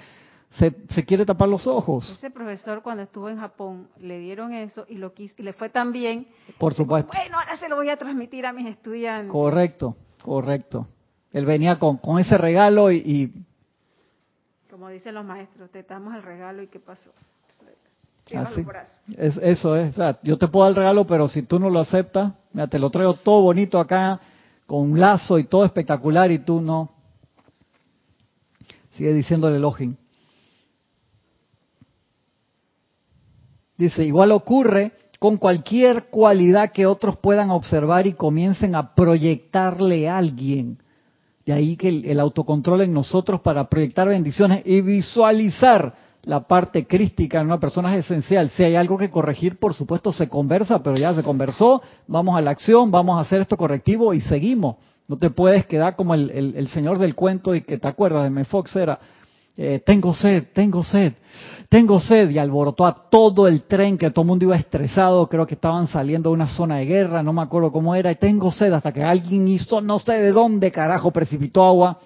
[0.51, 2.09] se, se, quiere tapar los ojos.
[2.19, 5.69] Ese profesor cuando estuvo en Japón le dieron eso y lo quiso, y le fue
[5.71, 6.29] tan bien.
[6.59, 7.11] Por supuesto.
[7.13, 9.33] Bueno, ahora se lo voy a transmitir a mis estudiantes.
[9.33, 10.87] Correcto, correcto.
[11.33, 13.33] Él venía con, con ese regalo y
[14.81, 17.11] como dicen los maestros, te damos el regalo y qué pasó.
[18.35, 18.64] Así.
[19.14, 21.69] Es, eso es, o sea, yo te puedo dar el regalo, pero si tú no
[21.69, 24.19] lo aceptas, mira, te lo traigo todo bonito acá,
[24.66, 26.88] con un lazo y todo espectacular, y tú no.
[28.93, 29.97] Sigue diciéndole Elohim.
[33.77, 40.16] Dice, igual ocurre con cualquier cualidad que otros puedan observar y comiencen a proyectarle a
[40.16, 40.79] alguien
[41.51, 47.41] de ahí que el, autocontrol en nosotros para proyectar bendiciones y visualizar la parte crística
[47.41, 48.51] en una persona es esencial.
[48.51, 52.41] Si hay algo que corregir, por supuesto se conversa, pero ya se conversó, vamos a
[52.41, 54.77] la acción, vamos a hacer esto correctivo y seguimos.
[55.09, 58.77] No te puedes quedar como el, señor del cuento y que te acuerdas de Mefox
[58.77, 59.01] era,
[59.57, 61.13] eh, tengo sed, tengo sed,
[61.69, 65.47] tengo sed, y alborotó a todo el tren, que todo el mundo iba estresado, creo
[65.47, 68.51] que estaban saliendo de una zona de guerra, no me acuerdo cómo era, y tengo
[68.51, 71.99] sed, hasta que alguien hizo, no sé de dónde carajo, precipitó agua,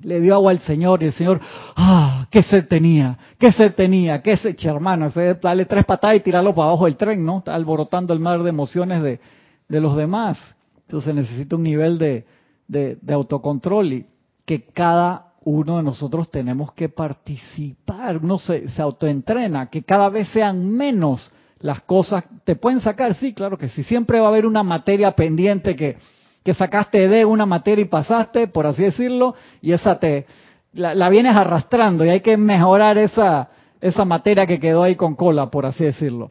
[0.00, 1.40] le dio agua al Señor, y el Señor,
[1.76, 6.54] ah, qué sed tenía, qué sed tenía, qué sed, hermano, dale tres patadas y tirarlo
[6.54, 7.38] para abajo del tren, ¿no?
[7.38, 9.20] Está alborotando el mar de emociones de,
[9.68, 10.38] de los demás.
[10.86, 12.26] Entonces necesita un nivel de,
[12.68, 14.06] de, de autocontrol y
[14.44, 20.68] que cada uno de nosotros tenemos que participar, uno se, autoentrena, que cada vez sean
[20.68, 22.24] menos las cosas.
[22.44, 23.14] ¿Te pueden sacar?
[23.14, 23.82] Sí, claro que sí.
[23.82, 25.98] Siempre va a haber una materia pendiente que,
[26.44, 30.26] que sacaste de una materia y pasaste, por así decirlo, y esa te
[30.72, 33.50] la, vienes arrastrando y hay que mejorar esa,
[33.80, 36.30] esa materia que quedó ahí con cola, por así decirlo.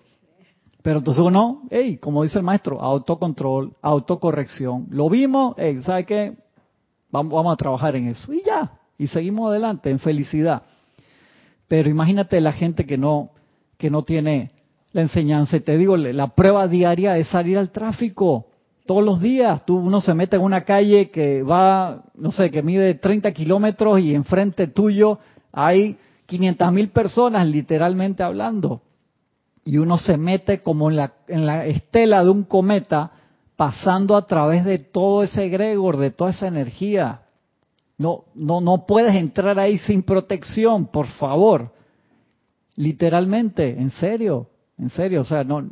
[0.81, 4.87] Pero entonces uno, hey, como dice el maestro, autocontrol, autocorrección.
[4.89, 6.37] Lo vimos, hey, ¿sabe qué?
[7.11, 8.33] Vamos, vamos a trabajar en eso.
[8.33, 10.61] Y ya, y seguimos adelante en felicidad.
[11.67, 13.31] Pero imagínate la gente que no
[13.79, 14.51] que no tiene
[14.93, 15.57] la enseñanza.
[15.57, 18.45] Y te digo, la prueba diaria es salir al tráfico
[18.85, 19.65] todos los días.
[19.65, 23.99] Tú uno se mete en una calle que va, no sé, que mide 30 kilómetros
[24.01, 25.17] y enfrente tuyo
[25.51, 28.83] hay 500 mil personas, literalmente hablando.
[29.65, 33.13] Y uno se mete como en la, en la estela de un cometa,
[33.55, 37.21] pasando a través de todo ese egregor, de toda esa energía.
[38.01, 41.71] No, no, no puedes entrar ahí sin protección, por favor.
[42.75, 44.47] Literalmente, en serio,
[44.79, 45.69] en serio, o sea, no,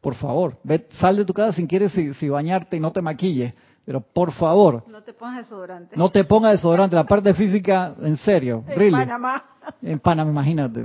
[0.00, 3.52] por favor, ve, sal de tu casa si quieres si, bañarte y no te maquilles,
[3.84, 4.84] pero por favor.
[4.88, 5.96] No te pongas desodorante.
[5.98, 9.44] No te pongas desodorante, la parte física, en serio, en Panamá.
[9.82, 10.82] En Panamá, imagínate,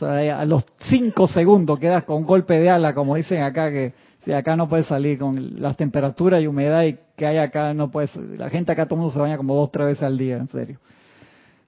[0.00, 3.92] a los cinco segundos quedas con un golpe de ala, como dicen acá que
[4.24, 7.90] si acá no puedes salir con las temperaturas y humedad y que hay acá, no
[7.90, 8.14] puedes.
[8.16, 10.48] La gente acá todo el mundo se baña como dos, tres veces al día, en
[10.48, 10.78] serio.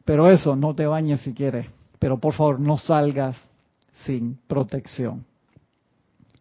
[0.05, 1.67] Pero eso, no te bañes si quieres.
[1.99, 3.37] Pero por favor, no salgas
[4.05, 5.25] sin protección.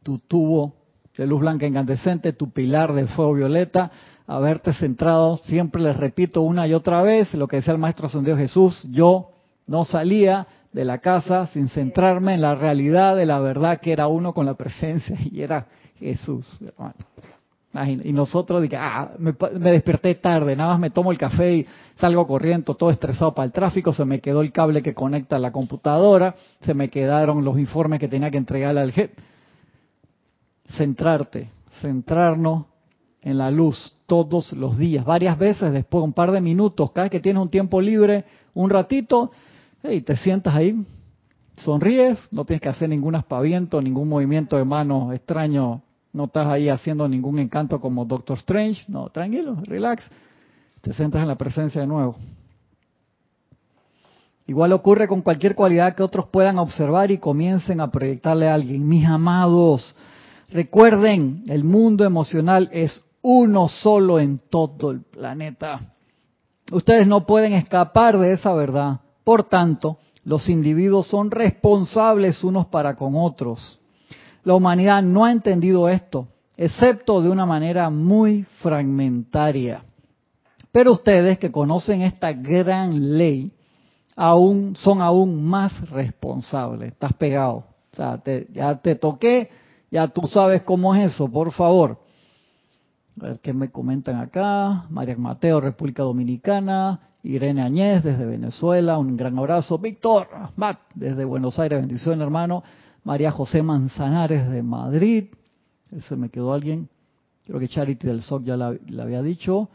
[0.03, 0.73] Tu tubo
[1.15, 3.91] de luz blanca incandescente, tu pilar de fuego violeta,
[4.27, 8.37] haberte centrado, siempre les repito una y otra vez lo que decía el Maestro Ascendido
[8.37, 9.31] Jesús, yo
[9.67, 14.07] no salía de la casa sin centrarme en la realidad de la verdad que era
[14.07, 15.67] uno con la presencia y era
[16.01, 16.95] Jesús, hermano.
[18.03, 19.31] Y nosotros, ah, me,
[19.71, 23.53] desperté tarde, nada más me tomo el café y salgo corriendo, todo estresado para el
[23.53, 26.35] tráfico, se me quedó el cable que conecta a la computadora,
[26.65, 29.13] se me quedaron los informes que tenía que entregarle al jefe.
[30.75, 32.65] Centrarte, centrarnos
[33.21, 37.11] en la luz todos los días, varias veces después, un par de minutos, cada vez
[37.11, 39.31] que tienes un tiempo libre, un ratito,
[39.81, 40.75] y te sientas ahí,
[41.55, 45.83] sonríes, no tienes que hacer ningún aspaviento, ningún movimiento de mano extraño,
[46.13, 50.03] no estás ahí haciendo ningún encanto como Doctor Strange, no, tranquilo, relax,
[50.81, 52.15] te centras en la presencia de nuevo.
[54.47, 58.87] Igual ocurre con cualquier cualidad que otros puedan observar y comiencen a proyectarle a alguien.
[58.87, 59.95] Mis amados,
[60.49, 65.93] recuerden, el mundo emocional es uno solo en todo el planeta.
[66.71, 68.99] Ustedes no pueden escapar de esa verdad.
[69.23, 73.79] Por tanto, los individuos son responsables unos para con otros.
[74.43, 76.27] La humanidad no ha entendido esto,
[76.57, 79.83] excepto de una manera muy fragmentaria.
[80.71, 83.51] Pero ustedes que conocen esta gran ley,
[84.15, 86.93] aún son aún más responsables.
[86.93, 87.65] Estás pegado.
[87.93, 89.49] Ya te toqué,
[89.91, 91.99] ya tú sabes cómo es eso, por favor.
[93.19, 94.85] A ver qué me comentan acá.
[94.89, 97.01] María Mateo, República Dominicana.
[97.23, 98.97] Irene Añez, desde Venezuela.
[98.97, 99.77] Un gran abrazo.
[99.77, 101.81] Víctor Matt, desde Buenos Aires.
[101.81, 102.63] Bendición, hermano.
[103.03, 105.25] María José Manzanares, de Madrid.
[105.91, 106.89] Ese me quedó alguien.
[107.45, 108.67] Creo que Charity del SOC ya la,
[108.99, 109.69] había dicho.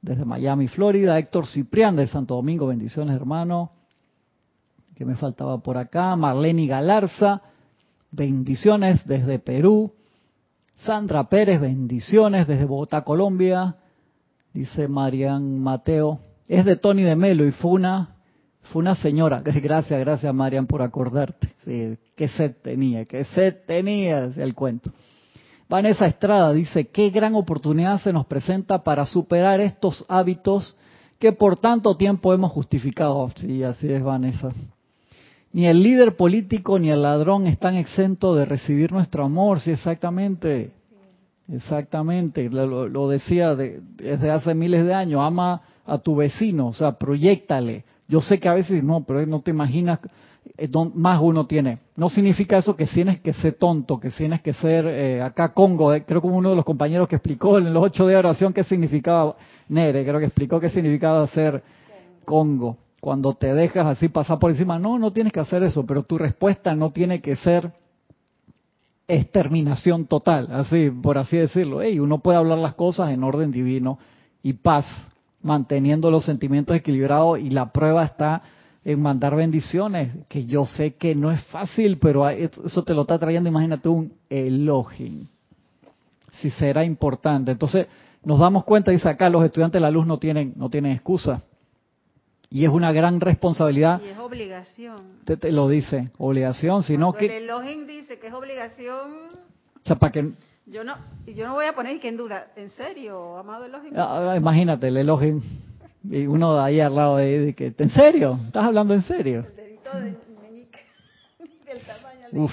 [0.00, 1.18] Desde Miami, Florida.
[1.18, 2.66] Héctor Ciprián, de Santo Domingo.
[2.66, 3.72] Bendiciones, hermano.
[4.94, 6.16] ¿Qué me faltaba por acá?
[6.16, 7.42] Marlene Galarza.
[8.10, 9.92] Bendiciones desde Perú.
[10.78, 13.76] Sandra Pérez, bendiciones desde Bogotá, Colombia.
[14.52, 16.18] Dice Marian Mateo.
[16.48, 18.15] Es de Tony de Melo y fue una,
[18.72, 19.42] fue una señora.
[19.44, 21.48] Gracias, gracias Marian por acordarte.
[21.64, 24.90] Sí, qué sed tenía, qué sed tenía, el cuento.
[25.68, 30.76] Vanessa Estrada dice, qué gran oportunidad se nos presenta para superar estos hábitos
[31.18, 33.28] que por tanto tiempo hemos justificado.
[33.36, 34.50] Sí, así es Vanessa.
[35.52, 40.70] Ni el líder político ni el ladrón están exentos de recibir nuestro amor, sí, exactamente.
[41.48, 47.84] Exactamente, lo, decía desde hace miles de años, ama a tu vecino, o sea, proyectale.
[48.08, 50.00] Yo sé que a veces no, pero no te imaginas
[50.56, 51.78] eh, más uno tiene.
[51.96, 55.92] No significa eso que tienes que ser tonto, que tienes que ser eh, acá Congo.
[55.92, 58.64] Eh, creo que uno de los compañeros que explicó en los ocho de oración qué
[58.64, 59.36] significaba
[59.68, 61.62] Nere, creo que explicó qué significaba ser
[62.24, 66.02] Congo cuando te dejas así pasar por encima, no, no tienes que hacer eso, pero
[66.02, 67.70] tu respuesta no tiene que ser
[69.06, 71.80] exterminación total, así, por así decirlo.
[71.80, 74.00] Hey, uno puede hablar las cosas en orden divino
[74.42, 74.86] y paz,
[75.46, 78.42] manteniendo los sentimientos equilibrados y la prueba está
[78.84, 83.18] en mandar bendiciones, que yo sé que no es fácil, pero eso te lo está
[83.18, 85.26] trayendo, imagínate un elogio.
[86.40, 87.50] Si será importante.
[87.50, 87.86] Entonces,
[88.22, 91.42] nos damos cuenta, dice acá, los estudiantes de la luz no tienen, no tienen excusa.
[92.48, 94.00] Y es una gran responsabilidad.
[94.04, 94.98] Y es obligación.
[95.24, 97.26] Te, te lo dice, obligación, sino que...
[97.26, 99.26] El Elohim dice que es obligación...
[99.82, 100.30] O sea, para que...
[100.68, 103.92] Yo no, yo no voy a poner que en duda, ¿en serio, amado Elohim?
[103.96, 105.40] Ah, ah, imagínate, el Elohim,
[106.02, 108.40] y uno de ahí al lado de, de que, ¿en serio?
[108.46, 109.44] ¿Estás hablando en serio?
[109.46, 110.80] El dedito de meñique,
[111.66, 112.52] del tamaño Uf.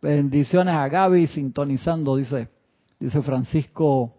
[0.00, 2.48] Bendiciones a Gaby sintonizando, dice,
[2.98, 4.14] dice Francisco,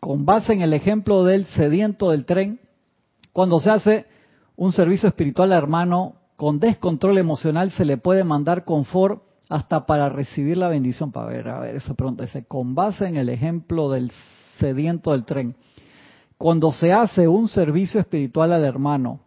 [0.00, 2.60] con base en el ejemplo del sediento del tren,
[3.34, 4.06] cuando se hace
[4.56, 10.56] un servicio espiritual hermano con descontrol emocional, se le puede mandar confort hasta para recibir
[10.56, 11.12] la bendición.
[11.12, 14.10] Para ver, a ver, esa pregunta dice, con base en el ejemplo del
[14.58, 15.56] sediento del tren,
[16.38, 19.20] cuando se hace un servicio espiritual al hermano,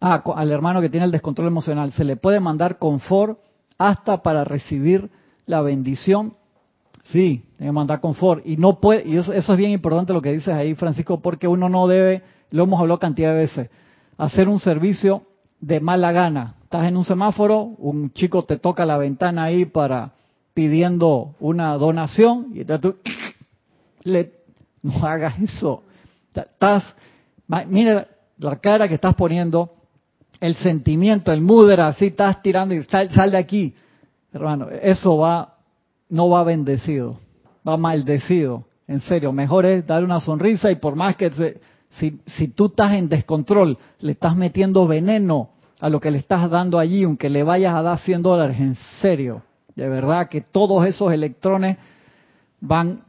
[0.00, 3.40] ah, al hermano que tiene el descontrol emocional, se le puede mandar confort
[3.78, 5.10] hasta para recibir
[5.46, 6.34] la bendición.
[7.06, 8.46] Sí, tiene que mandar confort.
[8.46, 11.68] Y no puede, y eso es bien importante lo que dices ahí, Francisco, porque uno
[11.68, 13.70] no debe lo hemos hablado cantidad de veces,
[14.18, 15.22] hacer un servicio
[15.62, 16.54] de mala gana.
[16.64, 20.12] Estás en un semáforo, un chico te toca la ventana ahí para
[20.52, 22.96] pidiendo una donación y tú
[24.02, 24.32] le
[24.82, 25.84] no hagas eso.
[26.34, 26.94] Estás
[27.68, 29.72] mira la cara que estás poniendo,
[30.40, 33.74] el sentimiento, el mudra, así estás tirando y sal, sal de aquí.
[34.32, 35.58] Hermano, eso va
[36.08, 37.18] no va bendecido,
[37.66, 38.66] va maldecido.
[38.88, 41.60] En serio, mejor es dar una sonrisa y por más que se,
[41.98, 45.50] si, tú estás en descontrol, le estás metiendo veneno
[45.80, 48.74] a lo que le estás dando allí, aunque le vayas a dar 100 dólares, en
[49.00, 49.42] serio,
[49.74, 51.76] de verdad que todos esos electrones
[52.60, 53.02] van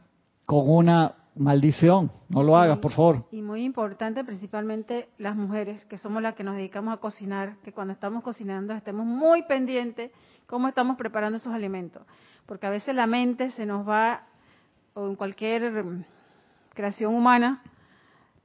[0.44, 2.10] con una maldición.
[2.28, 3.24] No lo hagas, por favor.
[3.32, 7.72] Y muy importante, principalmente las mujeres, que somos las que nos dedicamos a cocinar, que
[7.72, 10.10] cuando estamos cocinando estemos muy pendientes
[10.46, 12.02] cómo estamos preparando esos alimentos.
[12.46, 14.24] Porque a veces la mente se nos va,
[14.94, 16.04] o en cualquier
[16.74, 17.62] creación humana,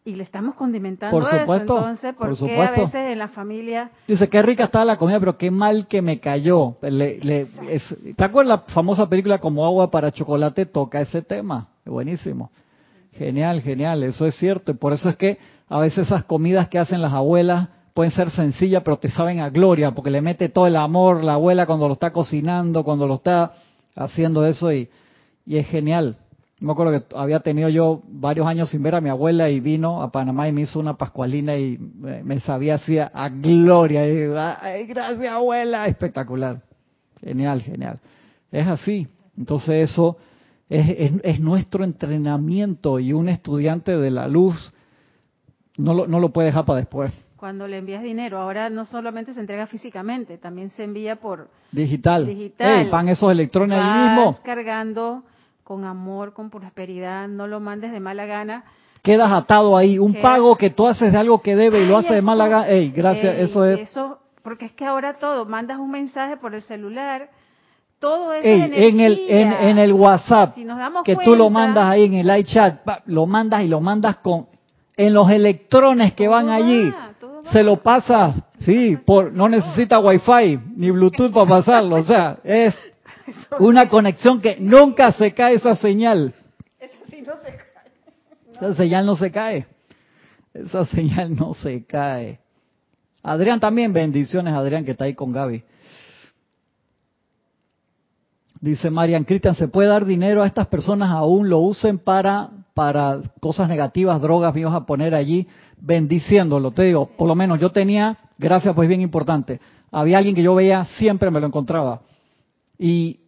[0.05, 1.77] y le estamos condimentando por supuesto, eso.
[1.77, 3.91] Entonces, ¿por, qué a veces en la familia...
[4.07, 6.77] Dice, qué rica estaba la comida, pero qué mal que me cayó.
[6.81, 10.65] Le, le, es, ¿Te acuerdas la famosa película Como agua para chocolate?
[10.65, 11.67] Toca ese tema.
[11.85, 12.49] Es buenísimo.
[13.13, 14.71] Genial, genial, eso es cierto.
[14.71, 15.37] Y por eso es que
[15.67, 19.49] a veces esas comidas que hacen las abuelas pueden ser sencillas, pero te saben a
[19.49, 23.15] gloria, porque le mete todo el amor la abuela cuando lo está cocinando, cuando lo
[23.15, 23.53] está
[23.95, 24.89] haciendo eso, y,
[25.45, 26.15] y es genial.
[26.61, 30.01] Me acuerdo que había tenido yo varios años sin ver a mi abuela y vino
[30.01, 34.05] a Panamá y me hizo una pascualina y me, sabía así a, gloria.
[34.05, 36.61] Y Ay, gracias abuela, espectacular.
[37.21, 37.99] Genial, genial.
[38.51, 39.07] Es así.
[39.37, 40.17] Entonces eso
[40.67, 44.73] es, es, nuestro entrenamiento y un estudiante de la luz
[45.77, 47.13] no lo, no lo puede dejar para después.
[47.37, 52.25] Cuando le envías dinero, ahora no solamente se entrega físicamente, también se envía por digital.
[52.25, 52.89] Digital.
[52.89, 54.37] van esos electrones ahí mismo.
[54.43, 55.23] cargando
[55.69, 58.63] con amor, con prosperidad, no lo mandes de mala gana.
[59.03, 62.09] Quedas atado ahí, un pago que tú haces de algo que debe y lo haces
[62.09, 62.67] de mala gana.
[62.67, 63.81] Ey, gracias, eso es.
[63.81, 67.29] Eso, porque es que ahora todo, mandas un mensaje por el celular,
[67.99, 70.55] todo eso Ey, en el en, el WhatsApp
[71.05, 74.47] que tú lo mandas ahí en el iChat, lo mandas y lo mandas con
[74.97, 76.91] en los electrones que van allí.
[77.51, 82.75] se lo pasa, sí, por no necesita Wi-Fi ni Bluetooth para pasarlo, o sea, es
[83.59, 86.33] una conexión que nunca se cae esa señal.
[88.59, 89.65] Esa señal no se cae.
[90.53, 92.39] Esa señal no se cae.
[93.23, 95.63] Adrián también, bendiciones Adrián que está ahí con Gaby.
[98.61, 103.21] Dice Marian Cristian, ¿se puede dar dinero a estas personas aún lo usen para, para
[103.39, 105.47] cosas negativas, drogas, me a poner allí,
[105.79, 106.71] bendiciéndolo?
[106.71, 109.61] Te digo, por lo menos yo tenía, gracias pues bien importante,
[109.91, 112.01] había alguien que yo veía, siempre me lo encontraba.
[112.79, 113.19] Y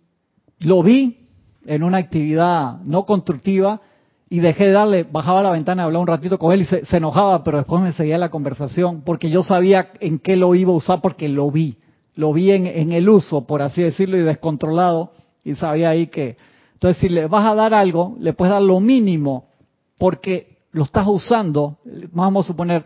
[0.60, 1.28] lo vi
[1.66, 3.82] en una actividad no constructiva
[4.30, 7.44] y dejé de darle, bajaba la ventana, hablaba un ratito con él y se, enojaba,
[7.44, 11.02] pero después me seguía la conversación porque yo sabía en qué lo iba a usar
[11.02, 11.78] porque lo vi.
[12.16, 15.12] Lo vi en, en el uso, por así decirlo, y descontrolado
[15.44, 16.38] y sabía ahí que...
[16.74, 19.50] Entonces, si le vas a dar algo, le puedes dar lo mínimo
[19.98, 21.78] porque lo estás usando,
[22.12, 22.86] vamos a suponer,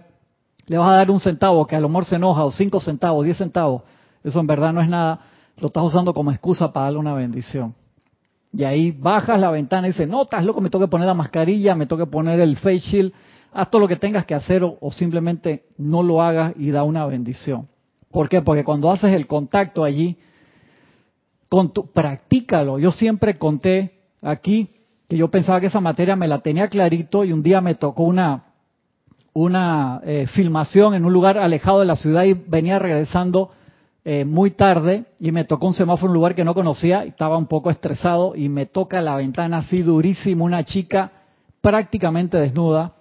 [0.68, 3.24] le vas a dar un centavo que a lo mejor se enoja, o cinco centavos,
[3.24, 3.84] diez centavos,
[4.24, 5.22] eso en verdad no es nada,
[5.58, 7.74] lo estás usando como excusa para darle una bendición.
[8.52, 11.14] Y ahí bajas la ventana y dices, no, estás loco, me tengo que poner la
[11.14, 13.14] mascarilla, me tengo que poner el face shield,
[13.52, 17.06] haz todo lo que tengas que hacer o, simplemente no lo hagas y da una
[17.06, 17.68] bendición.
[18.12, 18.42] ¿Por qué?
[18.42, 20.18] Porque cuando haces el contacto allí,
[21.50, 22.80] con tu, practícalo.
[22.80, 24.70] Yo siempre conté aquí
[25.08, 28.04] que yo pensaba que esa materia me la tenía clarito y un día me tocó
[28.04, 28.46] una,
[29.34, 33.52] una eh, filmación en un lugar alejado de la ciudad y venía regresando
[34.08, 37.40] eh, muy tarde y me tocó un semáforo en un lugar que no conocía, estaba
[37.40, 41.12] un poco estresado y me toca la ventana así durísimo una chica
[41.60, 42.94] prácticamente desnuda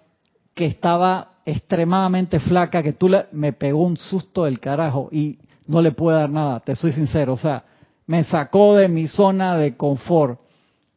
[0.55, 5.83] que estaba extremadamente flaca, que tú le, me pegó un susto del carajo y no
[5.83, 7.65] le pude dar nada, te soy sincero, o sea,
[8.07, 10.41] me sacó de mi zona de confort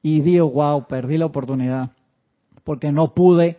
[0.01, 1.89] y digo, wow, perdí la oportunidad
[2.63, 3.57] porque no pude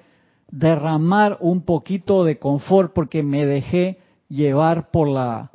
[0.50, 3.98] derramar un poquito de confort porque me dejé
[4.30, 5.50] llevar por la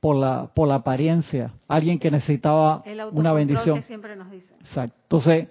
[0.00, 2.82] por la, por la apariencia, alguien que necesitaba
[3.12, 3.80] una bendición.
[3.80, 4.54] Que siempre nos dice.
[4.60, 4.96] Exacto.
[5.02, 5.48] Entonces,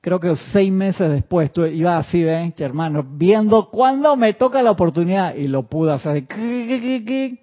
[0.00, 4.70] creo que seis meses después, tú ibas así, ven, hermano, viendo cuándo me toca la
[4.70, 6.26] oportunidad y lo pude hacer.
[6.26, 7.38] Que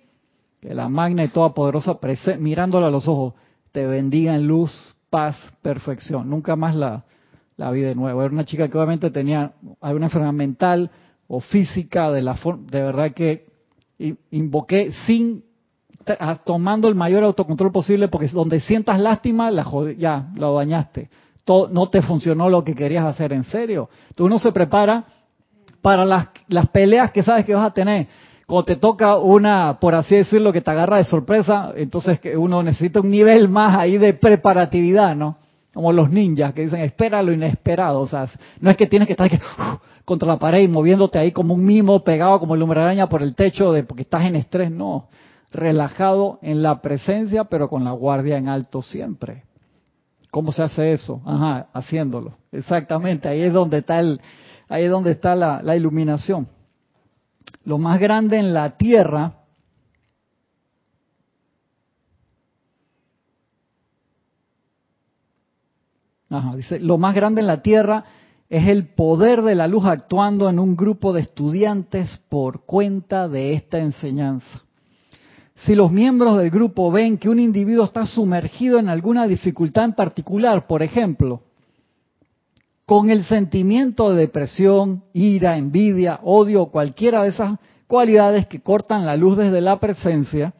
[0.62, 1.98] la magna y toda poderosa,
[2.40, 3.34] mirándolo a los ojos,
[3.72, 6.30] te bendiga en luz, paz, perfección.
[6.30, 7.04] Nunca más la,
[7.58, 8.22] la vi de nuevo.
[8.22, 10.92] Era una chica que obviamente tenía alguna enfermedad mental
[11.28, 12.38] o física, de, la
[12.72, 13.48] de verdad que
[14.32, 15.44] invoqué sin
[16.44, 19.66] tomando el mayor autocontrol posible porque donde sientas lástima, la
[19.98, 21.10] ya, lo dañaste.
[21.44, 23.90] Todo, no te funcionó lo que querías hacer en serio.
[24.10, 25.06] Entonces uno se prepara
[25.82, 28.08] para las, las peleas que sabes que vas a tener.
[28.48, 32.62] Cuando te toca una, por así decirlo, que te agarra de sorpresa, entonces que uno
[32.62, 35.38] necesita un nivel más ahí de preparatividad, ¿no?
[35.74, 38.00] Como los ninjas que dicen, espera lo inesperado.
[38.00, 38.30] O sea,
[38.60, 39.30] no es que tienes que estar
[40.06, 43.34] contra la pared y moviéndote ahí como un mimo pegado como el araña por el
[43.34, 44.72] techo de porque estás en estrés.
[44.72, 45.08] No
[45.52, 49.44] relajado en la presencia, pero con la guardia en alto siempre.
[50.32, 51.22] ¿Cómo se hace eso?
[51.26, 52.36] Ajá, haciéndolo.
[52.52, 54.20] Exactamente, ahí es donde está el,
[54.68, 56.48] ahí es donde está la, la iluminación.
[57.64, 59.34] Lo más grande en la tierra
[66.30, 68.04] Ajá, dice, lo más grande en la tierra
[68.50, 73.54] es el poder de la luz actuando en un grupo de estudiantes por cuenta de
[73.54, 74.65] esta enseñanza.
[75.56, 79.94] Si los miembros del grupo ven que un individuo está sumergido en alguna dificultad en
[79.94, 81.42] particular, por ejemplo,
[82.86, 89.16] con el sentimiento de depresión, ira, envidia, odio, cualquiera de esas cualidades que cortan la
[89.16, 90.54] luz desde la presencia,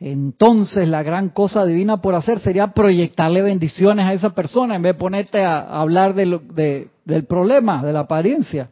[0.00, 4.94] entonces la gran cosa divina por hacer sería proyectarle bendiciones a esa persona en vez
[4.94, 8.70] de ponerte a, hablar de del problema, de la apariencia.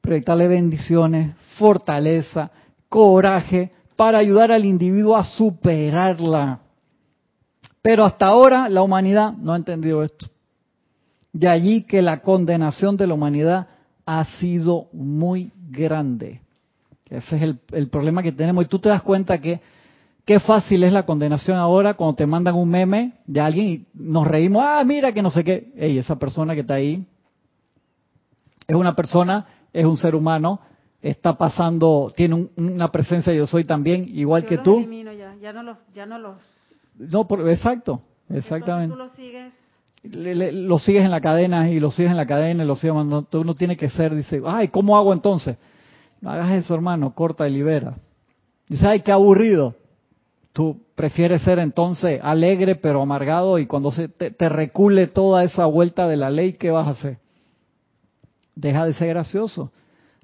[0.00, 2.50] Proyectarle bendiciones, fortaleza,
[2.88, 6.60] coraje para ayudar al individuo a superarla.
[7.82, 10.26] Pero hasta ahora la humanidad no ha entendido esto.
[11.32, 13.68] De allí que la condenación de la humanidad
[14.06, 16.40] ha sido muy grande.
[17.10, 17.42] Ese es
[17.72, 18.64] el, problema que tenemos.
[18.64, 19.60] Y tú te das cuenta que
[20.24, 24.26] Qué fácil es la condenación ahora cuando te mandan un meme de alguien y nos
[24.26, 25.70] reímos, ah, mira que no sé qué.
[25.76, 27.06] Ey, esa persona que está ahí
[28.66, 30.60] es una persona, es un ser humano,
[31.10, 34.80] está pasando, tiene una presencia yo soy también, igual que tú.
[35.16, 35.34] Ya.
[35.40, 35.52] ya.
[35.52, 36.36] no los, ya no los.
[36.96, 38.94] No, exacto, exactamente.
[38.94, 39.54] tú lo sigues.
[40.02, 43.22] lo sigues en la cadena y lo sigues en la cadena y lo sigues mandando.
[43.28, 45.56] Tú no tiene que ser, dice, ay, ¿cómo hago entonces?
[46.20, 47.94] No hagas eso, hermano, corta y libera.
[48.68, 49.74] Dice, ay, qué aburrido
[50.54, 56.06] tú prefieres ser entonces alegre pero amargado y cuando se te, recule toda esa vuelta
[56.06, 57.18] de la ley, ¿qué vas a hacer?
[58.54, 59.72] Deja de ser gracioso.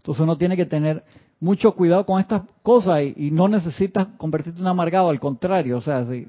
[0.00, 1.04] Entonces uno tiene que tener
[1.40, 6.06] mucho cuidado con estas cosas y, no necesitas convertirte en amargado, al contrario, o sea,
[6.06, 6.26] si,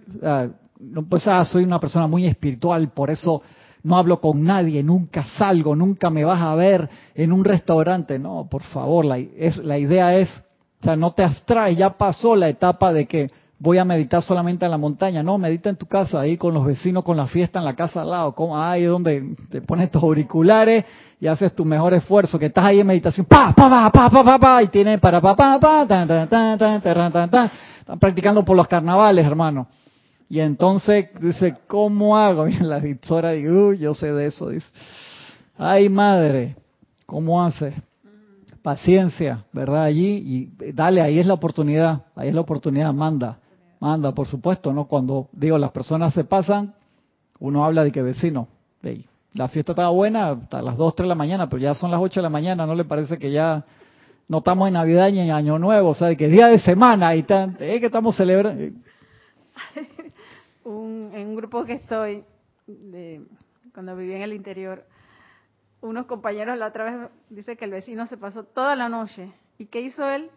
[0.79, 3.41] no pues ah, soy una persona muy espiritual, por eso
[3.83, 8.19] no hablo con nadie, nunca salgo, nunca me vas a ver en un restaurante.
[8.19, 10.29] No, por favor, la, es, la idea es,
[10.81, 13.31] o sea, no te abstraes, ya pasó la etapa de que
[13.61, 15.21] voy a meditar solamente en la montaña.
[15.21, 18.01] No, medita en tu casa, ahí con los vecinos, con la fiesta en la casa
[18.01, 18.33] al lado.
[18.33, 20.83] Como, ahí es donde te pones tus auriculares
[21.19, 24.23] y haces tu mejor esfuerzo, que estás ahí en meditación, pa, pa, pa, pa, pa,
[24.23, 27.51] pa, pa, y tiene para pa, pa, pa, tan, tan, tan, tan, tan, tan, tan.
[27.79, 29.67] Están practicando por los carnavales, hermano.
[30.27, 32.47] Y entonces dice, ¿cómo hago?
[32.47, 34.67] Y la dictora dice, uy, yo sé de eso, dice.
[35.55, 36.55] Ay, madre,
[37.05, 37.75] ¿cómo hace?
[38.63, 39.83] Paciencia, ¿verdad?
[39.83, 43.37] Allí, y dale, ahí es la oportunidad, ahí es la oportunidad, manda
[43.81, 44.85] Manda, por supuesto, ¿no?
[44.85, 46.75] Cuando digo las personas se pasan,
[47.39, 48.47] uno habla de que vecino,
[49.33, 51.99] la fiesta estaba buena hasta las 2, 3 de la mañana, pero ya son las
[51.99, 53.65] 8 de la mañana, ¿no le parece que ya
[54.29, 55.89] no estamos en Navidad ni en Año Nuevo?
[55.89, 58.61] O sea, de que día de semana y tan, es que estamos celebrando.
[60.63, 62.23] un, en un grupo que estoy,
[62.67, 63.23] de,
[63.73, 64.85] cuando viví en el interior,
[65.81, 69.31] unos compañeros la otra vez dice que el vecino se pasó toda la noche.
[69.57, 70.29] ¿Y qué hizo él?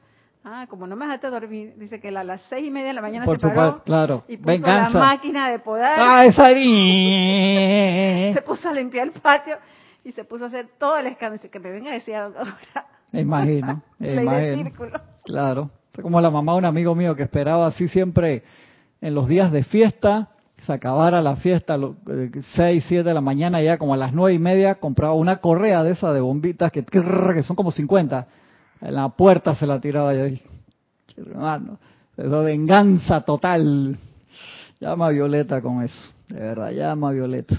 [0.47, 3.01] Ah, como no me dejaste dormir, dice que a las seis y media de la
[3.01, 4.25] mañana se paró claro.
[4.29, 5.99] y puso la máquina de podar.
[5.99, 6.49] Ah, esa
[8.35, 9.57] Se puso a limpiar el patio
[10.05, 11.37] y se puso a hacer todo el escándalo.
[11.37, 12.59] Dice que me venga a decir ahora.
[13.11, 14.71] Me imagino, me imagino.
[15.25, 15.71] Claro.
[16.03, 18.43] Como la mamá de un amigo mío que esperaba así siempre
[19.01, 20.29] en los días de fiesta,
[20.67, 21.93] se acabara la fiesta a las
[22.55, 25.83] 6, 7 de la mañana, ya como a las nueve y media, compraba una correa
[25.83, 28.27] de esa de bombitas que, que son como 50
[28.85, 30.47] en la puerta se la tiraba yo dije,
[31.17, 31.79] hermano,
[32.17, 33.99] eso venganza total.
[34.79, 37.59] Llama a Violeta con eso, de verdad, llama Violeta.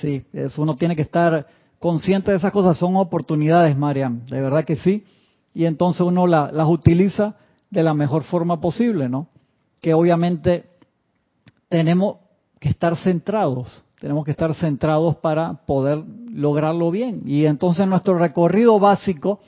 [0.00, 1.46] Sí, eso uno tiene que estar
[1.78, 5.04] consciente de esas cosas, son oportunidades, Mariam, de verdad que sí,
[5.54, 7.36] y entonces uno las utiliza
[7.70, 9.28] de la mejor forma posible, ¿no?
[9.80, 10.64] Que obviamente
[11.68, 12.16] tenemos
[12.58, 17.22] que estar centrados, tenemos que estar centrados para poder lograrlo bien.
[17.24, 19.38] Y entonces nuestro recorrido básico,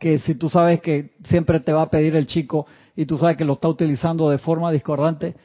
[0.00, 2.66] que si tú sabes que siempre te va a pedir el chico
[2.96, 5.36] y tú sabes que lo está utilizando de forma discordante,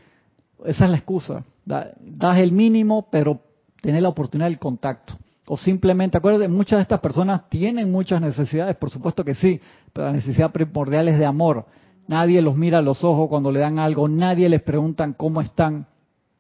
[0.66, 1.44] esa es la excusa.
[1.64, 3.40] Das el mínimo, pero
[3.84, 5.14] tenés la oportunidad del contacto.
[5.46, 9.62] O simplemente, acuérdate, muchas de estas personas tienen muchas necesidades, por supuesto que sí,
[9.94, 11.68] pero la necesidad primordial es de amor.
[12.08, 15.86] Nadie los mira a los ojos cuando le dan algo, nadie les pregunta cómo están,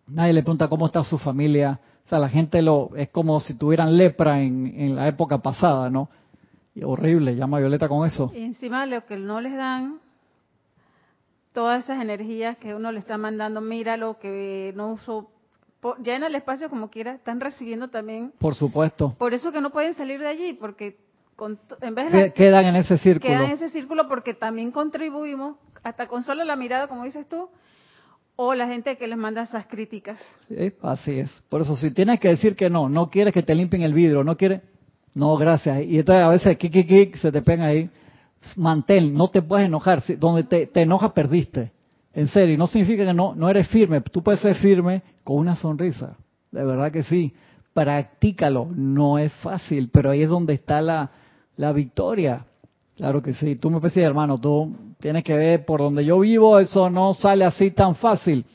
[0.08, 1.80] nadie le pregunta cómo está su familia,
[2.10, 6.10] o sea, la gente lo es como si tuvieran lepra en, la época pasada, ¿no?
[6.74, 8.32] Y horrible, llama Violeta con eso.
[8.34, 10.00] Y encima lo que no les dan,
[11.54, 15.30] todas esas energías que uno le está mandando, mira lo que no uso,
[16.00, 18.34] ya en el espacio como quiera, están recibiendo también.
[18.40, 19.14] Por supuesto.
[19.20, 20.98] Por eso que no pueden salir de allí, porque
[21.80, 22.34] en vez de...
[22.34, 23.32] Quedan en ese círculo.
[23.32, 27.50] Quedan en ese círculo porque también contribuimos, hasta con solo la mirada, como dices tú,
[28.42, 30.18] o la gente que les manda esas críticas.
[30.48, 31.30] Sí, así es.
[31.50, 34.24] Por eso, si tienes que decir que no, no quieres que te limpien el vidrio,
[34.24, 34.62] no quieres,
[35.14, 35.84] no, gracias.
[35.84, 37.90] Y entonces a veces, kik, kik, se te pega ahí.
[38.56, 40.02] Mantén, no te puedes enojar.
[40.18, 41.74] Donde te, te enojas, perdiste.
[42.14, 44.00] En serio, no significa que no, no eres firme.
[44.00, 46.16] Tú puedes ser firme con una sonrisa.
[46.50, 47.34] De verdad que sí.
[47.74, 48.70] Practícalo.
[48.74, 51.12] No es fácil, pero ahí es donde está la,
[51.58, 52.46] la victoria.
[53.00, 53.56] Claro que sí.
[53.56, 57.46] Tú me decías, hermano, tú tienes que ver por donde yo vivo, eso no sale
[57.46, 58.46] así tan fácil.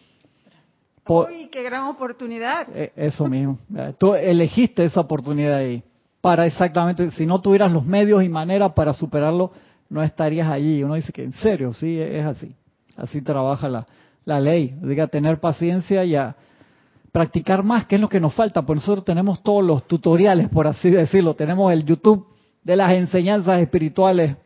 [1.09, 2.69] Uy, qué gran oportunidad.
[2.75, 3.59] Eh, eso mismo.
[3.97, 5.83] Tú elegiste esa oportunidad ahí
[6.21, 9.51] para exactamente, si no tuvieras los medios y maneras para superarlo,
[9.89, 10.83] no estarías allí.
[10.83, 12.55] Uno dice que en serio, sí, es así.
[12.99, 13.87] Así trabaja la,
[14.27, 14.77] la ley.
[14.83, 16.37] Diga, tener paciencia y a
[17.13, 18.61] practicar más, que es lo que nos falta.
[18.61, 21.33] Por nosotros tenemos todos los tutoriales, por así decirlo.
[21.33, 22.27] Tenemos el YouTube
[22.65, 24.37] de las enseñanzas espirituales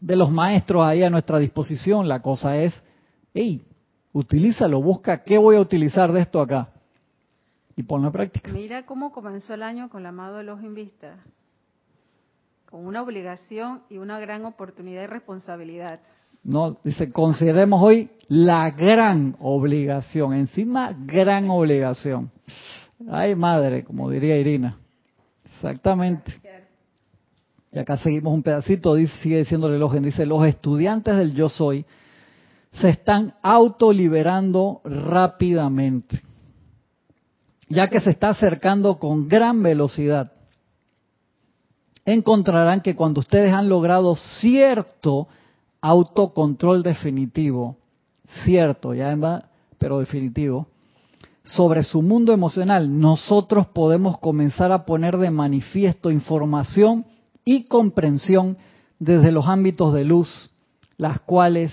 [0.00, 2.06] de los maestros ahí a nuestra disposición.
[2.06, 2.80] La cosa es,
[3.34, 3.64] hey,
[4.12, 6.68] utilízalo, busca qué voy a utilizar de esto acá
[7.76, 8.52] y ponlo en práctica.
[8.52, 11.16] Mira cómo comenzó el año con la amado de los Invista,
[12.66, 16.00] con una obligación y una gran oportunidad y responsabilidad.
[16.42, 22.30] No, dice, consideremos hoy la gran obligación, encima gran obligación.
[23.10, 24.76] Ay, madre, como diría Irina.
[25.44, 26.40] Exactamente.
[27.72, 31.84] Y acá seguimos un pedacito, sigue diciéndole el dice, los estudiantes del yo soy
[32.72, 36.20] se están autoliberando rápidamente,
[37.68, 40.32] ya que se está acercando con gran velocidad.
[42.04, 45.28] Encontrarán que cuando ustedes han logrado cierto
[45.80, 47.76] autocontrol definitivo,
[48.44, 49.44] cierto, ya va,
[49.78, 50.68] pero definitivo,
[51.42, 57.04] sobre su mundo emocional, nosotros podemos comenzar a poner de manifiesto información
[57.44, 58.56] y comprensión
[58.98, 60.50] desde los ámbitos de luz,
[60.96, 61.72] las cuales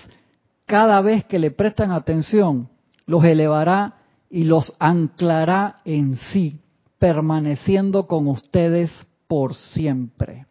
[0.65, 2.69] cada vez que le prestan atención
[3.05, 3.95] los elevará
[4.29, 6.59] y los anclará en sí,
[6.99, 8.91] permaneciendo con ustedes
[9.27, 10.45] por siempre.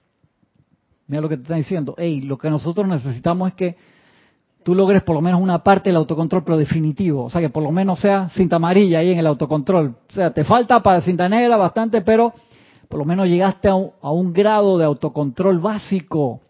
[1.07, 1.95] Mira lo que te está diciendo.
[1.97, 3.77] Hey, lo que nosotros necesitamos es que
[4.65, 7.25] tú logres por lo menos una parte del autocontrol, pero definitivo.
[7.25, 9.97] O sea, que por lo menos sea cinta amarilla ahí en el autocontrol.
[10.09, 12.33] O sea, te falta para cinta negra bastante, pero
[12.89, 16.41] por lo menos llegaste a un, grado de autocontrol básico.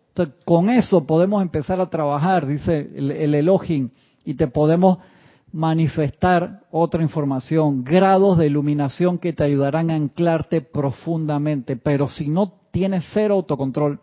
[0.44, 3.90] con eso podemos empezar a trabajar, dice el, el Elohim,
[4.24, 4.98] y te podemos
[5.52, 11.76] manifestar otra información, grados de iluminación que te ayudarán a anclarte profundamente.
[11.76, 14.00] Pero si no tienes cero autocontrol,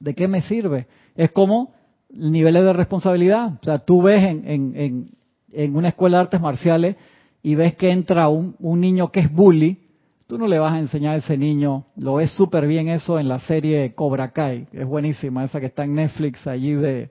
[0.00, 0.86] ¿de qué me sirve?
[1.14, 1.74] Es como
[2.08, 3.58] niveles de responsabilidad.
[3.60, 5.10] O sea, tú ves en,
[5.52, 6.96] en, una escuela de artes marciales
[7.42, 9.83] y ves que entra un, un niño que es bully
[10.26, 13.28] Tú no le vas a enseñar a ese niño, lo ves súper bien eso en
[13.28, 17.10] la serie Cobra Kai, es buenísima, esa que está en Netflix allí de,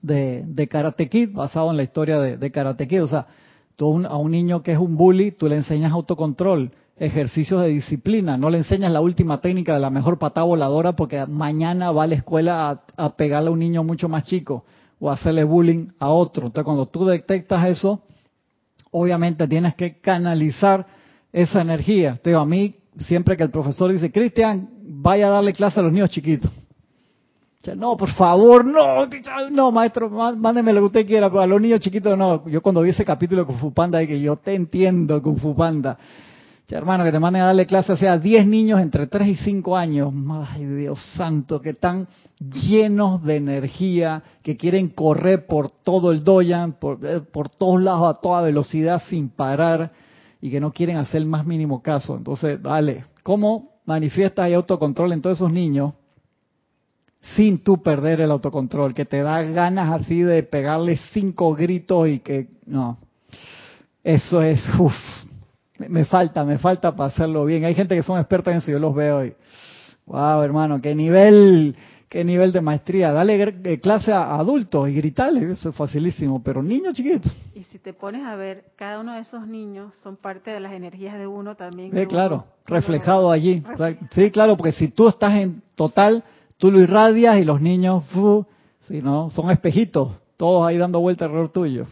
[0.00, 3.04] de, Karate Kid, basado en la historia de, Karate Kid.
[3.04, 3.28] O sea,
[3.76, 8.36] tú a un niño que es un bully, tú le enseñas autocontrol, ejercicios de disciplina,
[8.36, 12.06] no le enseñas la última técnica de la mejor patada voladora porque mañana va a
[12.08, 14.64] la escuela a, a pegarle a un niño mucho más chico
[14.98, 16.46] o a hacerle bullying a otro.
[16.46, 18.02] Entonces, cuando tú detectas eso,
[18.90, 21.00] obviamente tienes que canalizar
[21.32, 22.18] esa energía.
[22.22, 25.92] Te a mí, siempre que el profesor dice, Cristian, vaya a darle clase a los
[25.92, 26.50] niños chiquitos.
[27.76, 29.06] no, por favor, no,
[29.50, 32.46] no, maestro, mándeme lo que usted quiera, pero a los niños chiquitos no.
[32.48, 35.96] Yo cuando vi ese capítulo de Kung Fu Panda, yo te entiendo, Kung Fu Panda.
[36.68, 40.12] hermano, que te manden a darle clase a 10 niños entre 3 y 5 años.
[40.30, 42.08] Ay, Dios santo, que están
[42.38, 48.16] llenos de energía, que quieren correr por todo el doyan, por, eh, por todos lados
[48.16, 49.92] a toda velocidad sin parar
[50.42, 52.16] y que no quieren hacer el más mínimo caso.
[52.16, 55.94] Entonces, dale, ¿cómo manifiestas y autocontrol en todos esos niños
[57.36, 58.92] sin tú perder el autocontrol?
[58.92, 62.98] Que te da ganas así de pegarle cinco gritos y que, no,
[64.02, 64.92] eso es, uff,
[65.78, 67.64] me falta, me falta para hacerlo bien.
[67.64, 69.34] Hay gente que son expertas en eso, yo los veo y,
[70.06, 71.76] wow, hermano, qué nivel
[72.12, 73.10] qué nivel de maestría.
[73.10, 77.34] Dale eh, clase a adultos y gritarles, eso es facilísimo, pero niños chiquitos.
[77.54, 80.74] Y si te pones a ver, cada uno de esos niños son parte de las
[80.74, 81.90] energías de uno también.
[81.90, 83.62] Sí, claro, reflejado allí.
[84.10, 86.22] Sí, claro, porque si tú estás en total,
[86.58, 88.04] tú lo irradias y los niños,
[88.82, 91.86] si no, son espejitos, todos ahí dando vuelta alrededor tuyo.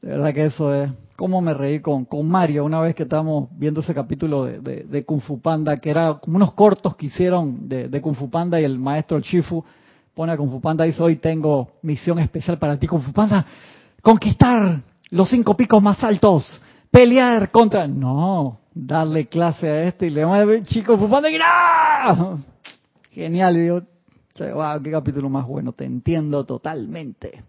[0.00, 3.48] De verdad que eso es cómo me reí con, con Mario una vez que estábamos
[3.52, 7.68] viendo ese capítulo de, de, Kung Fu Panda, que era como unos cortos que hicieron
[7.68, 9.64] de, de Kung Fu Panda y el maestro Chifu
[10.14, 13.12] pone a Kung Fu Panda y dice, hoy tengo misión especial para ti, Kung Fu
[13.12, 13.44] Panda,
[14.02, 16.60] conquistar los cinco picos más altos,
[16.90, 17.86] pelear contra...
[17.86, 21.28] No, darle clase a este y le mueve, chico, Kung Fu Panda
[22.14, 22.42] ¡no!
[23.10, 23.82] Genial, y digo,
[24.54, 27.40] wow, qué capítulo más bueno, te entiendo totalmente.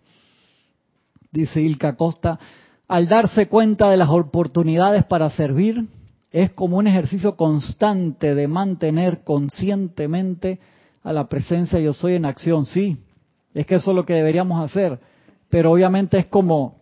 [1.30, 2.39] Dice Ilka Costa,
[2.88, 5.86] al darse cuenta de las oportunidades para servir,
[6.32, 10.60] es como un ejercicio constante de mantener conscientemente
[11.04, 12.66] a la presencia yo soy en acción.
[12.66, 12.98] Sí,
[13.54, 15.00] es que eso es lo que deberíamos hacer,
[15.50, 16.78] pero obviamente es como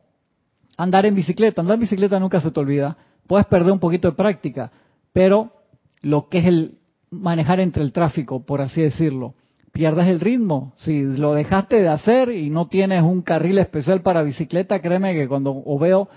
[0.78, 1.62] andar en bicicleta.
[1.62, 2.98] Andar en bicicleta nunca se te olvida.
[3.28, 4.72] Puedes perder un poquito de práctica,
[5.14, 5.54] pero
[6.02, 6.78] lo que es el
[7.10, 9.36] manejar entre el tráfico, por así decirlo,
[9.76, 10.72] pierdes el ritmo.
[10.78, 15.28] Si lo dejaste de hacer y no tienes un carril especial para bicicleta, créeme que
[15.28, 16.08] cuando veo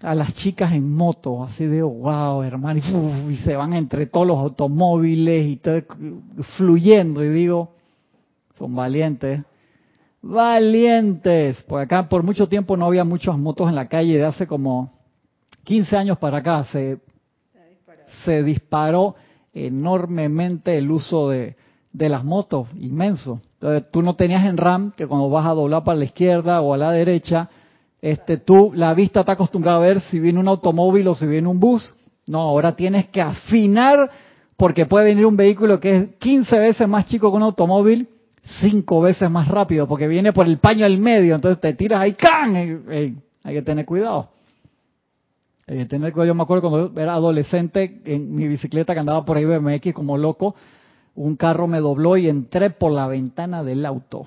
[0.00, 2.80] a las chicas en moto, así de wow, hermano,
[3.30, 5.80] y, se van entre todos los automóviles y todo
[6.56, 7.70] fluyendo, y digo,
[8.58, 9.42] Son valientes.
[10.20, 11.62] Valientes.
[11.62, 14.18] Por acá por mucho tiempo no había muchas motos en la calle.
[14.18, 14.90] De hace como
[15.62, 16.98] 15 años para acá se,
[18.24, 19.14] se disparó
[19.54, 21.54] enormemente el uso de,
[21.92, 23.40] de las motos, inmenso.
[23.54, 26.74] Entonces tú no tenías en RAM que cuando vas a doblar para la izquierda o
[26.74, 27.48] a la derecha,
[28.00, 31.48] este, tú la vista está acostumbrada a ver si viene un automóvil o si viene
[31.48, 31.94] un bus.
[32.26, 34.10] No, ahora tienes que afinar
[34.56, 38.08] porque puede venir un vehículo que es 15 veces más chico que un automóvil,
[38.42, 42.14] 5 veces más rápido, porque viene por el paño al medio, entonces te tiras ahí,
[42.14, 42.54] ¡can!
[42.56, 44.28] hay que tener cuidado.
[45.66, 46.28] Hay que tener cuidado.
[46.28, 50.16] Yo me acuerdo cuando era adolescente, en mi bicicleta que andaba por ahí BMX como
[50.16, 50.54] loco,
[51.14, 54.26] un carro me dobló y entré por la ventana del auto.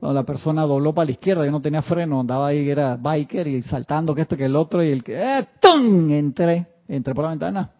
[0.00, 3.46] Cuando la persona dobló para la izquierda, yo no tenía freno, andaba ahí, era biker
[3.46, 6.10] y saltando que esto que el otro y el que, ¡eh, ¡tum!
[6.10, 7.70] Entré, entré por la ventana.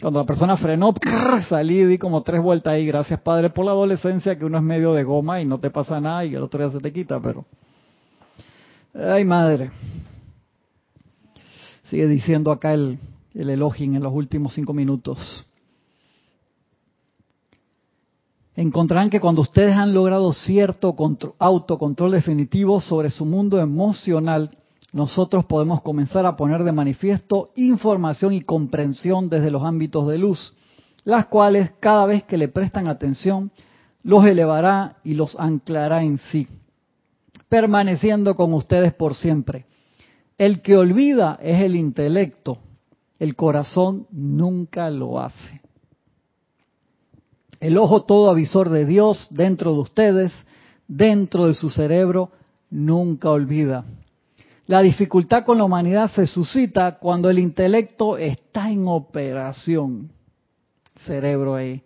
[0.00, 0.94] Cuando la persona frenó,
[1.48, 2.86] salí y di como tres vueltas ahí.
[2.86, 6.00] Gracias, Padre, por la adolescencia, que uno es medio de goma y no te pasa
[6.00, 7.44] nada y el otro ya se te quita, pero...
[8.94, 9.70] Ay, madre.
[11.84, 12.98] Sigue diciendo acá el,
[13.34, 15.46] el en los últimos cinco minutos.
[18.56, 20.94] Encontrarán que cuando ustedes han logrado cierto
[21.38, 24.56] autocontrol definitivo sobre su mundo emocional,
[24.92, 30.54] nosotros podemos comenzar a poner de manifiesto información y comprensión desde los ámbitos de luz,
[31.02, 33.50] las cuales cada vez que le prestan atención
[34.04, 36.46] los elevará y los anclará en sí,
[37.48, 39.66] permaneciendo con ustedes por siempre.
[40.38, 42.58] El que olvida es el intelecto,
[43.18, 45.63] el corazón nunca lo hace.
[47.64, 50.32] El ojo todo avisor de Dios dentro de ustedes,
[50.86, 52.30] dentro de su cerebro,
[52.68, 53.86] nunca olvida.
[54.66, 60.12] La dificultad con la humanidad se suscita cuando el intelecto está en operación.
[61.06, 61.82] Cerebro ahí.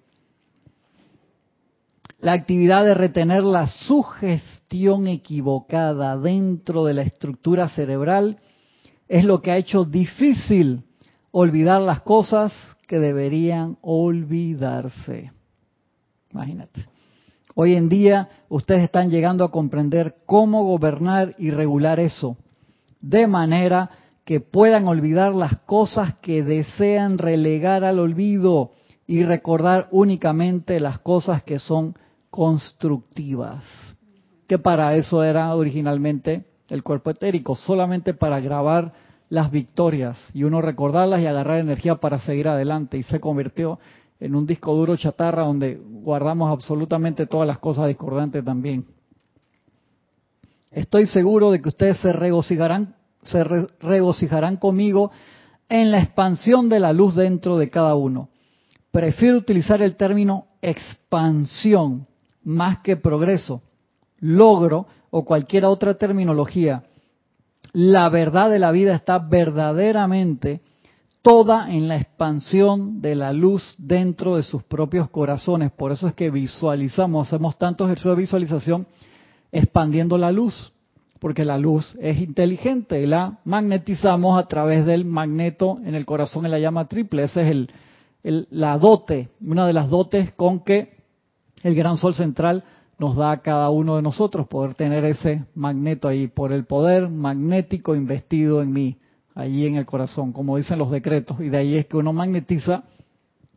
[2.18, 8.40] La actividad de retener la sugestión equivocada dentro de la estructura cerebral
[9.06, 10.82] es lo que ha hecho difícil
[11.30, 12.52] olvidar las cosas
[12.88, 15.37] que deberían olvidarse.
[16.32, 16.86] Imagínate.
[17.54, 22.36] Hoy en día ustedes están llegando a comprender cómo gobernar y regular eso
[23.00, 23.90] de manera
[24.24, 28.72] que puedan olvidar las cosas que desean relegar al olvido
[29.06, 31.94] y recordar únicamente las cosas que son
[32.30, 33.64] constructivas.
[34.46, 38.92] Que para eso era originalmente el cuerpo etérico, solamente para grabar
[39.30, 42.98] las victorias y uno recordarlas y agarrar energía para seguir adelante.
[42.98, 43.78] Y se convirtió
[44.20, 48.86] en un disco duro chatarra donde guardamos absolutamente todas las cosas discordantes también.
[50.70, 55.10] Estoy seguro de que ustedes se regocijarán, se conmigo
[55.68, 58.28] en la expansión de la luz dentro de cada uno.
[58.90, 62.06] Prefiero utilizar el término expansión
[62.42, 63.62] más que progreso,
[64.18, 66.84] logro o cualquier otra terminología.
[67.72, 70.62] La verdad de la vida está verdaderamente
[71.28, 75.70] toda en la expansión de la luz dentro de sus propios corazones.
[75.70, 78.86] Por eso es que visualizamos, hacemos tantos ejercicios de visualización
[79.52, 80.72] expandiendo la luz,
[81.20, 86.50] porque la luz es inteligente la magnetizamos a través del magneto en el corazón en
[86.50, 87.24] la llama triple.
[87.24, 87.68] Esa es
[88.22, 90.94] el, la dote, una de las dotes con que
[91.62, 92.64] el gran sol central
[92.98, 97.10] nos da a cada uno de nosotros, poder tener ese magneto ahí, por el poder
[97.10, 98.96] magnético investido en mí,
[99.38, 102.82] allí en el corazón, como dicen los decretos, y de ahí es que uno magnetiza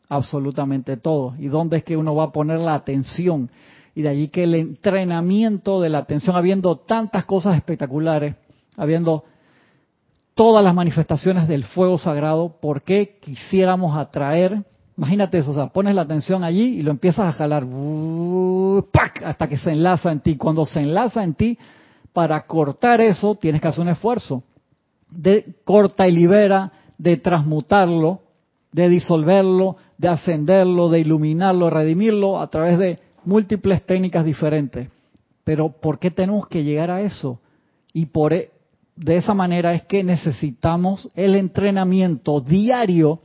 [0.08, 1.34] absolutamente todo.
[1.40, 3.50] ¿Y dónde es que uno va a poner la atención?
[3.94, 8.36] y de allí que el entrenamiento de la atención, habiendo tantas cosas espectaculares,
[8.78, 9.26] habiendo
[10.34, 14.64] todas las manifestaciones del fuego sagrado, ¿por qué quisiéramos atraer?
[14.98, 17.66] Imagínate eso, o sea, pones la atención allí y lo empiezas a jalar
[19.26, 20.38] hasta que se enlaza en ti.
[20.38, 21.58] Cuando se enlaza en ti,
[22.14, 24.44] para cortar eso tienes que hacer un esfuerzo
[25.12, 28.22] de corta y libera, de transmutarlo,
[28.72, 34.90] de disolverlo, de ascenderlo, de iluminarlo, redimirlo a través de múltiples técnicas diferentes.
[35.44, 37.40] Pero ¿por qué tenemos que llegar a eso?
[37.94, 38.52] Y por e,
[38.96, 43.20] de esa manera es que necesitamos el entrenamiento diario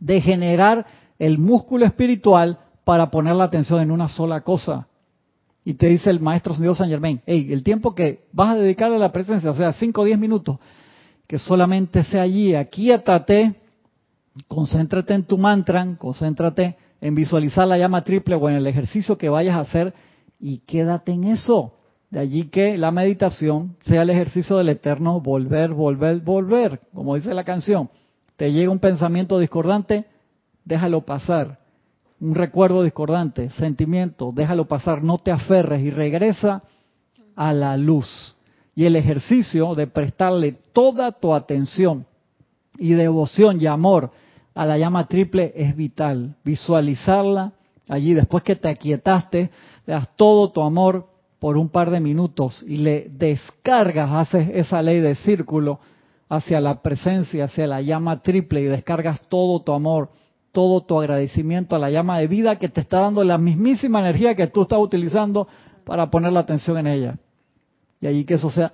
[0.00, 0.86] de generar
[1.18, 4.88] el músculo espiritual para poner la atención en una sola cosa.
[5.64, 8.92] Y te dice el maestro Dios San Germain, hey, el tiempo que vas a dedicar
[8.92, 10.58] a la presencia, o sea, 5 o 10 minutos,
[11.26, 13.54] que solamente sea allí, aquíétate,
[14.48, 19.28] concéntrate en tu mantra, concéntrate en visualizar la llama triple o en el ejercicio que
[19.28, 19.94] vayas a hacer
[20.38, 21.74] y quédate en eso.
[22.10, 27.34] De allí que la meditación sea el ejercicio del eterno volver, volver, volver, como dice
[27.34, 27.90] la canción.
[28.36, 30.04] Te llega un pensamiento discordante,
[30.64, 31.58] déjalo pasar.
[32.20, 36.62] un recuerdo discordante, sentimiento, déjalo pasar, no te aferres y regresa
[37.36, 38.33] a la luz.
[38.74, 42.06] Y el ejercicio de prestarle toda tu atención
[42.78, 44.10] y devoción y amor
[44.54, 46.36] a la llama triple es vital.
[46.44, 47.52] Visualizarla
[47.88, 49.50] allí, después que te aquietaste,
[49.86, 51.08] le das todo tu amor
[51.38, 55.78] por un par de minutos y le descargas, haces esa ley de círculo
[56.28, 60.10] hacia la presencia, hacia la llama triple y descargas todo tu amor,
[60.52, 64.34] todo tu agradecimiento a la llama de vida que te está dando la mismísima energía
[64.34, 65.46] que tú estás utilizando
[65.84, 67.16] para poner la atención en ella.
[68.00, 68.72] Y allí que eso sea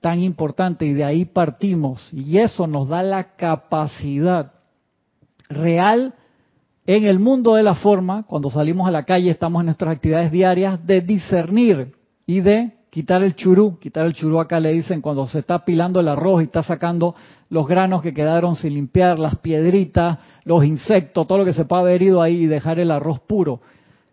[0.00, 2.08] tan importante y de ahí partimos.
[2.12, 4.52] Y eso nos da la capacidad
[5.48, 6.14] real
[6.84, 10.32] en el mundo de la forma, cuando salimos a la calle, estamos en nuestras actividades
[10.32, 11.94] diarias, de discernir
[12.26, 13.78] y de quitar el churú.
[13.78, 17.14] Quitar el churú acá le dicen cuando se está pilando el arroz y está sacando
[17.50, 21.82] los granos que quedaron sin limpiar, las piedritas, los insectos, todo lo que se puede
[21.82, 23.60] haber ido ahí y dejar el arroz puro.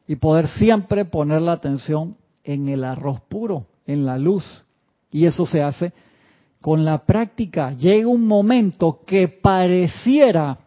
[0.07, 4.63] Y poder siempre poner la atención en el arroz puro, en la luz.
[5.11, 5.91] Y eso se hace
[6.61, 7.73] con la práctica.
[7.73, 10.57] Llega un momento que pareciera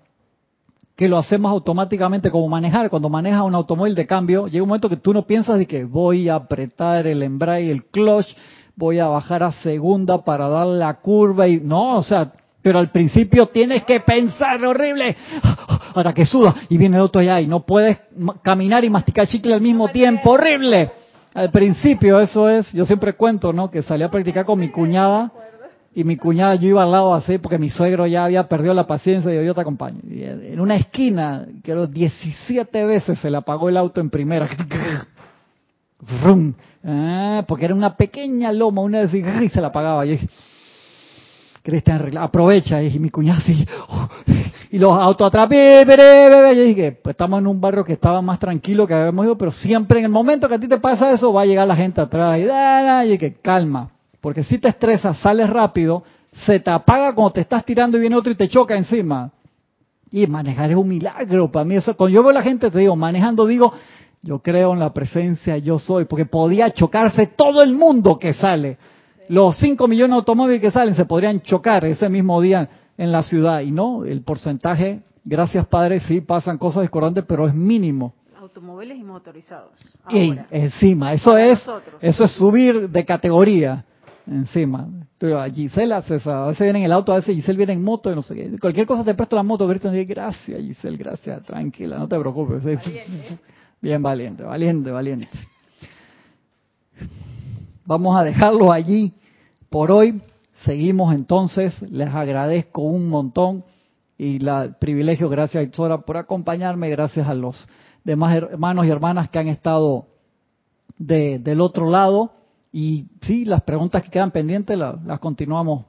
[0.97, 2.91] que lo hacemos automáticamente como manejar.
[2.91, 5.85] Cuando manejas un automóvil de cambio, llega un momento que tú no piensas de que
[5.85, 8.29] voy a apretar el embrague, el clutch,
[8.75, 12.91] voy a bajar a segunda para dar la curva y no, o sea, pero al
[12.91, 15.17] principio tienes que pensar horrible.
[15.95, 17.99] Ahora que suda y viene el otro allá y no puedes
[18.43, 21.02] caminar y masticar chicle al mismo tiempo, horrible.
[21.35, 23.71] Al principio eso es, yo siempre cuento, ¿no?
[23.71, 25.33] Que salí a practicar con mi cuñada
[25.95, 28.87] y mi cuñada yo iba al lado así porque mi suegro ya había perdido la
[28.87, 30.01] paciencia y yo, te acompaño.
[30.11, 34.49] En una esquina, que los 17 veces se le apagó el auto en primera.
[36.85, 40.05] Ah, porque era una pequeña loma, una vez y se la apagaba.
[40.05, 40.29] Yo dije,
[41.63, 42.83] Cristian, aprovecha.
[42.83, 43.65] Y mi cuñada así,
[44.71, 48.39] y los autos atrás, bebé, Yo dije, pues estamos en un barrio que estaba más
[48.39, 51.33] tranquilo que habíamos ido, pero siempre en el momento que a ti te pasa eso,
[51.33, 52.39] va a llegar la gente atrás.
[52.39, 53.91] Y, da, y dije, calma,
[54.21, 56.03] porque si te estresas, sales rápido,
[56.33, 59.31] se te apaga cuando te estás tirando y viene otro y te choca encima.
[60.11, 61.77] Y manejar es un milagro para mí.
[61.77, 63.73] Eso, cuando yo veo a la gente, te digo, manejando, digo,
[64.23, 68.79] yo creo en la presencia, yo soy, porque podía chocarse todo el mundo que sale.
[69.33, 72.69] Los 5 millones de automóviles que salen se podrían chocar ese mismo día
[72.99, 73.61] en la ciudad.
[73.61, 79.03] Y no, el porcentaje, gracias Padre, sí pasan cosas discordantes, pero es mínimo automóviles y
[79.05, 79.71] motorizados.
[80.11, 81.67] Y encima, eso es,
[82.03, 83.87] eso es subir de categoría
[84.27, 84.87] encima.
[85.23, 88.21] A Giselle a veces viene en el auto, a veces Giselle viene en moto, no
[88.21, 88.59] sé qué.
[88.61, 92.63] Cualquier cosa te presto la moto, gracias Giselle, gracias, tranquila, no te preocupes.
[93.81, 95.31] Bien valiente, valiente, valiente.
[97.87, 99.15] Vamos a dejarlo allí
[99.73, 100.23] por hoy.
[100.65, 103.65] Seguimos entonces, les agradezco un montón
[104.17, 107.67] y el privilegio, gracias Itzora por acompañarme, gracias a los
[108.05, 110.07] demás hermanos y hermanas que han estado
[110.99, 112.35] de, del otro lado
[112.71, 115.87] y sí, las preguntas que quedan pendientes las, continuamos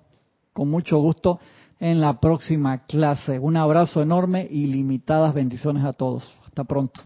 [0.53, 1.39] con mucho gusto
[1.79, 3.38] en la próxima clase.
[3.38, 6.27] Un abrazo enorme y limitadas bendiciones a todos.
[6.45, 7.01] Hasta pronto.